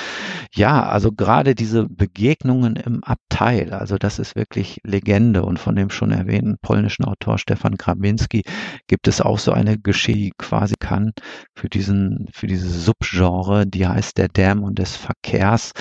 Ja, 0.53 0.83
also 0.83 1.11
gerade 1.11 1.55
diese 1.55 1.87
Begegnungen 1.87 2.75
im 2.75 3.03
Abteil, 3.03 3.73
also 3.73 3.97
das 3.97 4.19
ist 4.19 4.35
wirklich 4.35 4.79
Legende 4.83 5.43
und 5.43 5.59
von 5.59 5.75
dem 5.75 5.89
schon 5.89 6.11
erwähnten 6.11 6.57
polnischen 6.61 7.05
Autor 7.05 7.37
Stefan 7.37 7.75
Grabinski 7.75 8.43
gibt 8.87 9.07
es 9.07 9.21
auch 9.21 9.39
so 9.39 9.51
eine 9.51 9.77
Geschichte, 9.77 10.05
die 10.05 10.33
quasi 10.37 10.75
kann 10.79 11.13
für 11.55 11.67
diesen, 11.67 12.27
für 12.31 12.47
diese 12.47 12.69
Subgenre, 12.69 13.65
die 13.65 13.87
heißt 13.87 14.17
der 14.17 14.27
Dämon 14.27 14.75
des 14.75 14.95
Verkehrs 14.95 15.73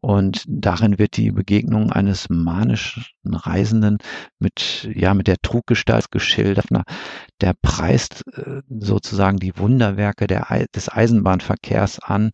Und 0.00 0.44
darin 0.46 0.98
wird 0.98 1.16
die 1.16 1.30
Begegnung 1.30 1.92
eines 1.92 2.28
manischen 2.28 3.04
Reisenden 3.24 3.98
mit, 4.38 4.88
ja, 4.94 5.14
mit 5.14 5.26
der 5.26 5.38
Truggestalt 5.42 6.10
geschildert. 6.10 6.66
Der 7.40 7.54
preist 7.60 8.24
äh, 8.32 8.62
sozusagen 8.68 9.38
die 9.38 9.56
Wunderwerke 9.58 10.26
der, 10.26 10.66
des 10.74 10.88
Eisenbahnverkehrs 10.88 12.00
an. 12.00 12.30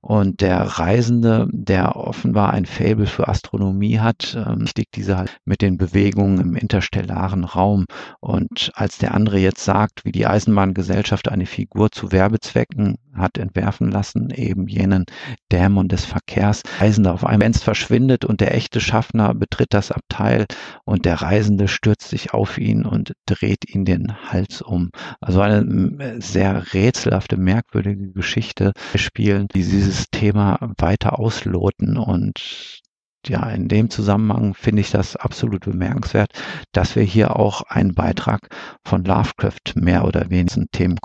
Und 0.00 0.40
der 0.40 0.60
Reisende, 0.60 1.48
der 1.52 1.96
offenbar 1.96 2.52
ein 2.52 2.66
Faible 2.66 3.06
für 3.06 3.28
Astronomie 3.28 3.98
hat, 3.98 4.36
ähm, 4.36 4.66
stieg 4.66 4.90
diese 4.92 5.18
halt 5.18 5.38
mit 5.44 5.62
den 5.62 5.76
Bewegungen 5.78 6.40
im 6.40 6.56
interstellaren 6.56 7.44
Raum. 7.44 7.86
Und 8.20 8.70
als 8.74 8.98
der 8.98 9.14
andere 9.14 9.38
jetzt 9.38 9.64
sagt, 9.64 10.04
wie 10.04 10.12
die 10.12 10.26
Eisenbahngesellschaft 10.26 11.28
eine 11.28 11.46
Figur 11.46 11.90
zu 11.90 12.12
Werbezwecken 12.12 12.96
hat 13.14 13.38
entwerfen 13.38 13.90
lassen, 13.90 14.30
eben 14.30 14.68
jenen 14.68 15.04
Dämon 15.52 15.88
des 15.88 16.04
Verkehrs, 16.04 16.62
Reisende 16.78 17.12
auf 17.12 17.24
einmal 17.24 17.52
verschwindet 17.54 18.24
und 18.24 18.40
der 18.40 18.54
echte 18.54 18.80
Schaffner 18.80 19.34
betritt 19.34 19.72
das 19.74 19.90
Abteil 19.90 20.46
und 20.84 21.04
der 21.04 21.22
Reisende 21.22 21.68
stürzt 21.68 22.08
sich 22.08 22.34
auf 22.34 22.58
ihn 22.58 22.84
und 22.84 23.14
dreht 23.26 23.68
ihn 23.68 23.84
den 23.84 24.30
Hals 24.30 24.62
um. 24.62 24.90
Also 25.20 25.40
eine 25.40 26.20
sehr 26.20 26.74
rätselhafte, 26.74 27.36
merkwürdige 27.36 28.12
Geschichte 28.12 28.72
spielen, 28.94 29.48
die 29.54 29.62
dieses 29.62 30.06
Thema 30.10 30.58
weiter 30.78 31.18
ausloten 31.18 31.96
und 31.96 32.82
ja, 33.26 33.50
in 33.50 33.68
dem 33.68 33.90
Zusammenhang 33.90 34.54
finde 34.54 34.80
ich 34.80 34.90
das 34.90 35.16
absolut 35.16 35.64
bemerkenswert, 35.64 36.32
dass 36.72 36.96
wir 36.96 37.02
hier 37.02 37.36
auch 37.36 37.62
einen 37.62 37.94
Beitrag 37.94 38.48
von 38.84 39.04
Lovecraft 39.04 39.74
mehr 39.74 40.06
oder 40.06 40.30
weniger 40.30 40.64
Themen 40.72 40.96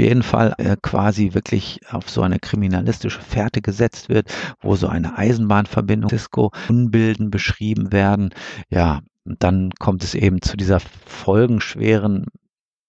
jeden 0.00 0.22
Fall 0.22 0.54
äh, 0.58 0.76
quasi 0.80 1.34
wirklich 1.34 1.80
auf 1.90 2.10
so 2.10 2.22
eine 2.22 2.38
kriminalistische 2.38 3.20
Fährte 3.20 3.62
gesetzt 3.62 4.08
wird, 4.08 4.32
wo 4.60 4.76
so 4.76 4.88
eine 4.88 5.16
Eisenbahnverbindung 5.16 6.10
Cisco 6.10 6.52
Unbilden 6.68 7.30
beschrieben 7.30 7.92
werden. 7.92 8.30
Ja, 8.68 9.00
dann 9.24 9.72
kommt 9.78 10.04
es 10.04 10.14
eben 10.14 10.40
zu 10.42 10.56
dieser 10.56 10.80
folgenschweren 10.80 12.26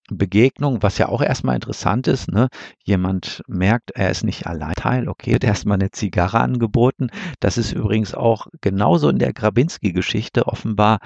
Begegnung, 0.10 0.84
was 0.84 0.98
ja 0.98 1.10
auch 1.10 1.22
erstmal 1.22 1.56
interessant 1.56 2.08
ist. 2.08 2.32
Ne? 2.32 2.48
Jemand 2.84 3.44
merkt, 3.48 3.92
er 3.92 4.10
ist 4.10 4.24
nicht 4.24 4.48
allein 4.48 4.74
Teil, 4.74 5.10
okay, 5.10 5.34
wird 5.34 5.44
erstmal 5.44 5.76
eine 5.76 5.92
Zigarre 5.92 6.40
angeboten. 6.40 7.10
Das 7.40 7.58
ist 7.58 7.74
übrigens 7.74 8.14
auch 8.14 8.48
genauso 8.62 9.10
in 9.10 9.20
der 9.20 9.34
Grabinski-Geschichte 9.34 10.48
offenbar 10.48 11.00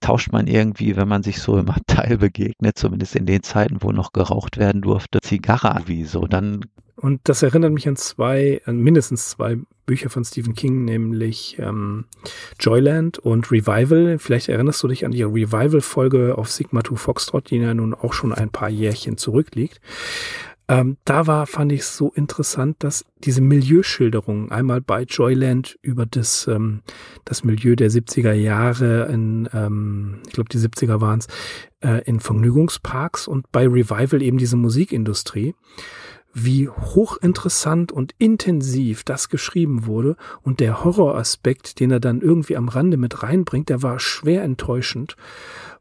tauscht 0.00 0.32
man 0.32 0.46
irgendwie, 0.46 0.96
wenn 0.96 1.08
man 1.08 1.22
sich 1.22 1.40
so 1.40 1.58
im 1.58 1.68
Abteil 1.68 2.18
begegnet, 2.18 2.78
zumindest 2.78 3.16
in 3.16 3.26
den 3.26 3.42
Zeiten, 3.42 3.78
wo 3.80 3.92
noch 3.92 4.12
geraucht 4.12 4.58
werden 4.58 4.82
durfte, 4.82 5.20
Zigarre 5.20 5.82
wie 5.86 6.04
so, 6.04 6.26
dann. 6.26 6.64
Und 6.96 7.20
das 7.24 7.42
erinnert 7.42 7.72
mich 7.72 7.86
an 7.86 7.96
zwei, 7.96 8.60
an 8.64 8.78
mindestens 8.78 9.30
zwei 9.30 9.58
Bücher 9.86 10.10
von 10.10 10.24
Stephen 10.24 10.54
King, 10.54 10.84
nämlich 10.84 11.56
ähm, 11.58 12.04
Joyland 12.60 13.18
und 13.18 13.50
Revival. 13.50 14.18
Vielleicht 14.18 14.48
erinnerst 14.48 14.82
du 14.82 14.88
dich 14.88 15.06
an 15.06 15.12
die 15.12 15.22
Revival-Folge 15.22 16.36
auf 16.36 16.50
Sigma 16.50 16.84
2 16.84 16.96
Foxtrot, 16.96 17.50
die 17.50 17.56
ja 17.56 17.72
nun 17.72 17.94
auch 17.94 18.12
schon 18.12 18.32
ein 18.32 18.50
paar 18.50 18.68
Jährchen 18.68 19.16
zurückliegt. 19.16 19.80
Ähm, 20.70 20.98
da 21.06 21.26
war, 21.26 21.46
fand 21.46 21.72
ich 21.72 21.80
es 21.80 21.96
so 21.96 22.12
interessant, 22.12 22.76
dass 22.80 23.06
diese 23.24 23.40
Milieuschilderungen 23.40 24.50
einmal 24.52 24.82
bei 24.82 25.04
Joyland 25.04 25.78
über 25.80 26.04
das, 26.04 26.46
ähm, 26.46 26.82
das 27.24 27.42
Milieu 27.42 27.74
der 27.74 27.90
70er 27.90 28.34
Jahre 28.34 29.06
in, 29.10 29.48
ähm, 29.54 30.18
ich 30.26 30.34
glaube 30.34 30.50
die 30.50 30.58
70er 30.58 31.00
waren 31.00 31.20
es, 31.20 31.26
äh, 31.80 32.02
in 32.04 32.20
Vergnügungsparks 32.20 33.28
und 33.28 33.50
bei 33.50 33.66
Revival 33.66 34.20
eben 34.20 34.36
diese 34.36 34.56
Musikindustrie 34.56 35.54
wie 36.44 36.68
hochinteressant 36.68 37.92
und 37.92 38.14
intensiv 38.18 39.04
das 39.04 39.28
geschrieben 39.28 39.86
wurde 39.86 40.16
und 40.42 40.60
der 40.60 40.84
Horroraspekt, 40.84 41.80
den 41.80 41.90
er 41.90 42.00
dann 42.00 42.20
irgendwie 42.20 42.56
am 42.56 42.68
Rande 42.68 42.96
mit 42.96 43.22
reinbringt, 43.22 43.68
der 43.68 43.82
war 43.82 43.98
schwer 43.98 44.42
enttäuschend. 44.42 45.16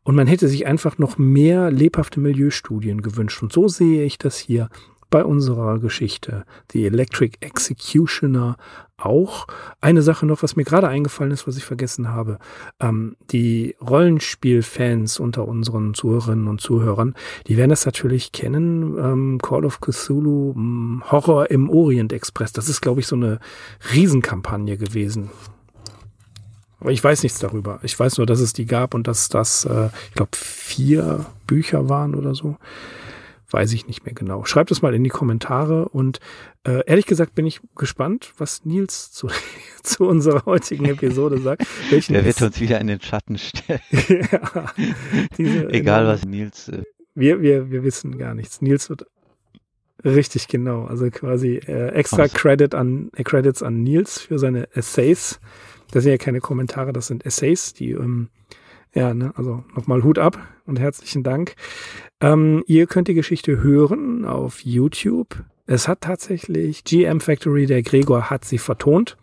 Und 0.03 0.15
man 0.15 0.27
hätte 0.27 0.47
sich 0.47 0.65
einfach 0.65 0.97
noch 0.97 1.17
mehr 1.17 1.69
lebhafte 1.69 2.19
Milieustudien 2.19 3.01
gewünscht. 3.01 3.43
Und 3.43 3.51
so 3.51 3.67
sehe 3.67 4.05
ich 4.05 4.17
das 4.17 4.37
hier 4.37 4.69
bei 5.09 5.23
unserer 5.23 5.79
Geschichte. 5.79 6.45
The 6.71 6.85
Electric 6.85 7.37
Executioner 7.41 8.57
auch. 8.97 9.47
Eine 9.79 10.01
Sache 10.01 10.25
noch, 10.25 10.43
was 10.43 10.55
mir 10.55 10.63
gerade 10.63 10.87
eingefallen 10.87 11.31
ist, 11.31 11.47
was 11.47 11.57
ich 11.57 11.65
vergessen 11.65 12.09
habe. 12.09 12.39
Ähm, 12.79 13.15
die 13.31 13.75
Rollenspielfans 13.81 15.19
unter 15.19 15.47
unseren 15.47 15.93
Zuhörerinnen 15.93 16.47
und 16.47 16.61
Zuhörern, 16.61 17.15
die 17.47 17.57
werden 17.57 17.69
das 17.69 17.85
natürlich 17.85 18.31
kennen. 18.31 18.97
Ähm, 18.97 19.39
Call 19.41 19.65
of 19.65 19.79
Cthulhu 19.81 20.55
Horror 21.11 21.49
im 21.51 21.69
Orient 21.69 22.13
Express. 22.13 22.53
Das 22.53 22.69
ist, 22.69 22.81
glaube 22.81 23.01
ich, 23.01 23.07
so 23.07 23.15
eine 23.15 23.39
Riesenkampagne 23.93 24.77
gewesen. 24.77 25.29
Aber 26.79 26.91
ich 26.91 27.03
weiß 27.03 27.23
nichts 27.23 27.39
darüber. 27.39 27.79
Ich 27.83 27.99
weiß 27.99 28.17
nur, 28.17 28.27
dass 28.27 28.39
es 28.39 28.53
die 28.53 28.65
gab 28.65 28.93
und 28.93 29.07
dass 29.07 29.29
das, 29.29 29.65
äh, 29.65 29.89
ich 30.09 30.13
glaube, 30.13 30.31
vier 30.35 31.25
Bücher 31.47 31.89
waren 31.89 32.13
oder 32.15 32.35
so. 32.35 32.57
Weiß 33.49 33.71
ich 33.73 33.87
nicht 33.87 34.05
mehr 34.05 34.13
genau. 34.13 34.43
Schreibt 34.45 34.71
es 34.71 34.81
mal 34.81 34.93
in 34.93 35.03
die 35.03 35.09
Kommentare 35.09 35.87
und 35.89 36.19
äh, 36.65 36.83
ehrlich 36.85 37.05
gesagt 37.05 37.33
bin 37.33 37.45
ich 37.45 37.61
gespannt, 37.75 38.33
was 38.37 38.65
Nils 38.65 39.11
zu, 39.11 39.29
zu 39.83 40.05
unserer 40.05 40.45
heutigen 40.45 40.85
Episode 40.85 41.39
sagt. 41.39 41.65
Welchen 41.89 42.13
Der 42.13 42.25
wird 42.25 42.41
uns 42.41 42.59
wieder 42.59 42.79
in 42.81 42.87
den 42.87 43.01
Schatten 43.01 43.37
stellen. 43.37 43.79
ja, 43.91 44.73
diese, 45.37 45.69
Egal 45.69 46.07
was 46.07 46.25
Nils. 46.25 46.69
Äh 46.69 46.83
wir, 47.15 47.41
wir, 47.41 47.71
wir 47.71 47.83
wissen 47.83 48.17
gar 48.17 48.35
nichts. 48.35 48.61
Nils 48.61 48.89
wird 48.89 49.05
richtig 50.03 50.47
genau. 50.47 50.85
Also 50.85 51.09
quasi 51.09 51.55
äh, 51.55 51.89
extra 51.89 52.27
Credit 52.27 52.75
an, 52.75 53.09
äh, 53.15 53.23
Credits 53.23 53.63
an 53.63 53.81
Nils 53.81 54.19
für 54.19 54.39
seine 54.39 54.67
Essays 54.75 55.39
das 55.91 56.03
sind 56.03 56.11
ja 56.11 56.17
keine 56.17 56.39
Kommentare, 56.39 56.93
das 56.93 57.07
sind 57.07 57.25
Essays, 57.25 57.73
die, 57.73 57.91
ähm, 57.91 58.29
ja, 58.93 59.13
ne, 59.13 59.33
also 59.35 59.63
nochmal 59.75 60.03
Hut 60.03 60.19
ab 60.19 60.39
und 60.65 60.79
herzlichen 60.79 61.23
Dank. 61.23 61.55
Ähm, 62.21 62.63
ihr 62.67 62.87
könnt 62.87 63.07
die 63.07 63.13
Geschichte 63.13 63.61
hören 63.61 64.25
auf 64.25 64.61
YouTube. 64.61 65.43
Es 65.65 65.87
hat 65.87 66.01
tatsächlich 66.01 66.83
GM 66.83 67.19
Factory, 67.19 67.65
der 67.65 67.83
Gregor 67.83 68.29
hat 68.29 68.45
sie 68.45 68.57
vertont 68.57 69.17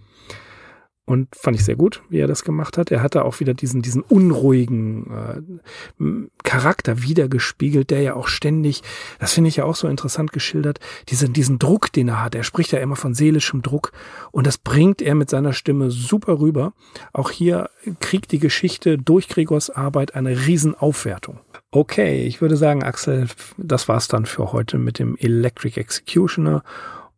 und 1.06 1.28
fand 1.36 1.56
ich 1.56 1.64
sehr 1.64 1.76
gut, 1.76 2.02
wie 2.08 2.18
er 2.18 2.26
das 2.26 2.44
gemacht 2.44 2.78
hat. 2.78 2.90
Er 2.90 3.02
hatte 3.02 3.24
auch 3.24 3.40
wieder 3.40 3.52
diesen, 3.52 3.82
diesen 3.82 4.02
unruhigen 4.02 5.10
äh, 5.10 6.28
Charakter 6.44 7.02
wiedergespiegelt, 7.02 7.90
der 7.90 8.00
ja 8.00 8.14
auch 8.14 8.26
ständig, 8.26 8.82
das 9.18 9.34
finde 9.34 9.48
ich 9.48 9.56
ja 9.56 9.64
auch 9.64 9.76
so 9.76 9.86
interessant 9.86 10.32
geschildert, 10.32 10.80
diesen, 11.10 11.34
diesen 11.34 11.58
Druck, 11.58 11.92
den 11.92 12.08
er 12.08 12.22
hat. 12.22 12.34
Er 12.34 12.42
spricht 12.42 12.72
ja 12.72 12.78
immer 12.78 12.96
von 12.96 13.14
seelischem 13.14 13.60
Druck 13.60 13.92
und 14.30 14.46
das 14.46 14.56
bringt 14.56 15.02
er 15.02 15.14
mit 15.14 15.28
seiner 15.28 15.52
Stimme 15.52 15.90
super 15.90 16.40
rüber. 16.40 16.72
Auch 17.12 17.30
hier 17.30 17.68
kriegt 18.00 18.32
die 18.32 18.38
Geschichte 18.38 18.96
durch 18.96 19.28
Gregors 19.28 19.68
Arbeit 19.68 20.14
eine 20.14 20.46
Riesenaufwertung. 20.46 21.40
Okay, 21.70 22.24
ich 22.24 22.40
würde 22.40 22.56
sagen, 22.56 22.82
Axel, 22.82 23.26
das 23.58 23.88
war's 23.88 24.08
dann 24.08 24.24
für 24.24 24.52
heute 24.52 24.78
mit 24.78 24.98
dem 24.98 25.16
Electric 25.16 25.78
Executioner. 25.78 26.62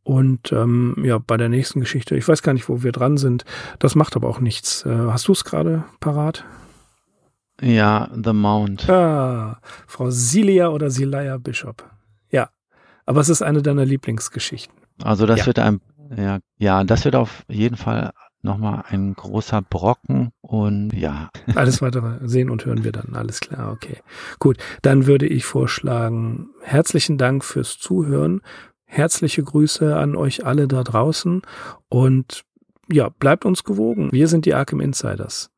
Und 0.06 0.52
ähm, 0.52 0.94
ja, 1.02 1.18
bei 1.18 1.36
der 1.36 1.48
nächsten 1.48 1.80
Geschichte, 1.80 2.16
ich 2.16 2.28
weiß 2.28 2.42
gar 2.42 2.52
nicht, 2.52 2.68
wo 2.68 2.84
wir 2.84 2.92
dran 2.92 3.16
sind. 3.16 3.44
Das 3.80 3.96
macht 3.96 4.14
aber 4.14 4.28
auch 4.28 4.38
nichts. 4.38 4.86
Äh, 4.86 4.96
hast 5.08 5.26
du 5.26 5.32
es 5.32 5.42
gerade 5.42 5.82
parat? 5.98 6.44
Ja, 7.60 8.08
The 8.14 8.32
Mount. 8.32 8.88
Ah, 8.88 9.60
Frau 9.88 10.10
Silia 10.10 10.68
oder 10.68 10.90
Silia 10.90 11.38
Bishop. 11.38 11.90
Ja, 12.30 12.50
aber 13.04 13.20
es 13.20 13.28
ist 13.28 13.42
eine 13.42 13.62
deiner 13.62 13.84
Lieblingsgeschichten. 13.84 14.76
Also 15.02 15.26
das 15.26 15.40
ja. 15.40 15.46
wird 15.46 15.58
ein, 15.58 15.80
ja, 16.16 16.38
ja, 16.56 16.84
das 16.84 17.04
wird 17.04 17.16
auf 17.16 17.44
jeden 17.48 17.76
Fall 17.76 18.12
nochmal 18.42 18.84
ein 18.86 19.12
großer 19.12 19.60
Brocken 19.60 20.30
und 20.40 20.92
ja. 20.92 21.30
Alles 21.56 21.82
weitere 21.82 22.28
sehen 22.28 22.48
und 22.48 22.64
hören 22.64 22.84
wir 22.84 22.92
dann. 22.92 23.16
Alles 23.16 23.40
klar, 23.40 23.72
okay. 23.72 23.96
Gut, 24.38 24.58
dann 24.82 25.08
würde 25.08 25.26
ich 25.26 25.44
vorschlagen, 25.44 26.50
herzlichen 26.62 27.18
Dank 27.18 27.42
fürs 27.42 27.76
Zuhören. 27.76 28.40
Herzliche 28.86 29.42
Grüße 29.42 29.96
an 29.96 30.16
euch 30.16 30.46
alle 30.46 30.68
da 30.68 30.82
draußen 30.82 31.42
und 31.88 32.44
ja, 32.90 33.08
bleibt 33.08 33.44
uns 33.44 33.64
gewogen. 33.64 34.10
Wir 34.12 34.28
sind 34.28 34.46
die 34.46 34.54
Arkham 34.54 34.80
Insiders. 34.80 35.50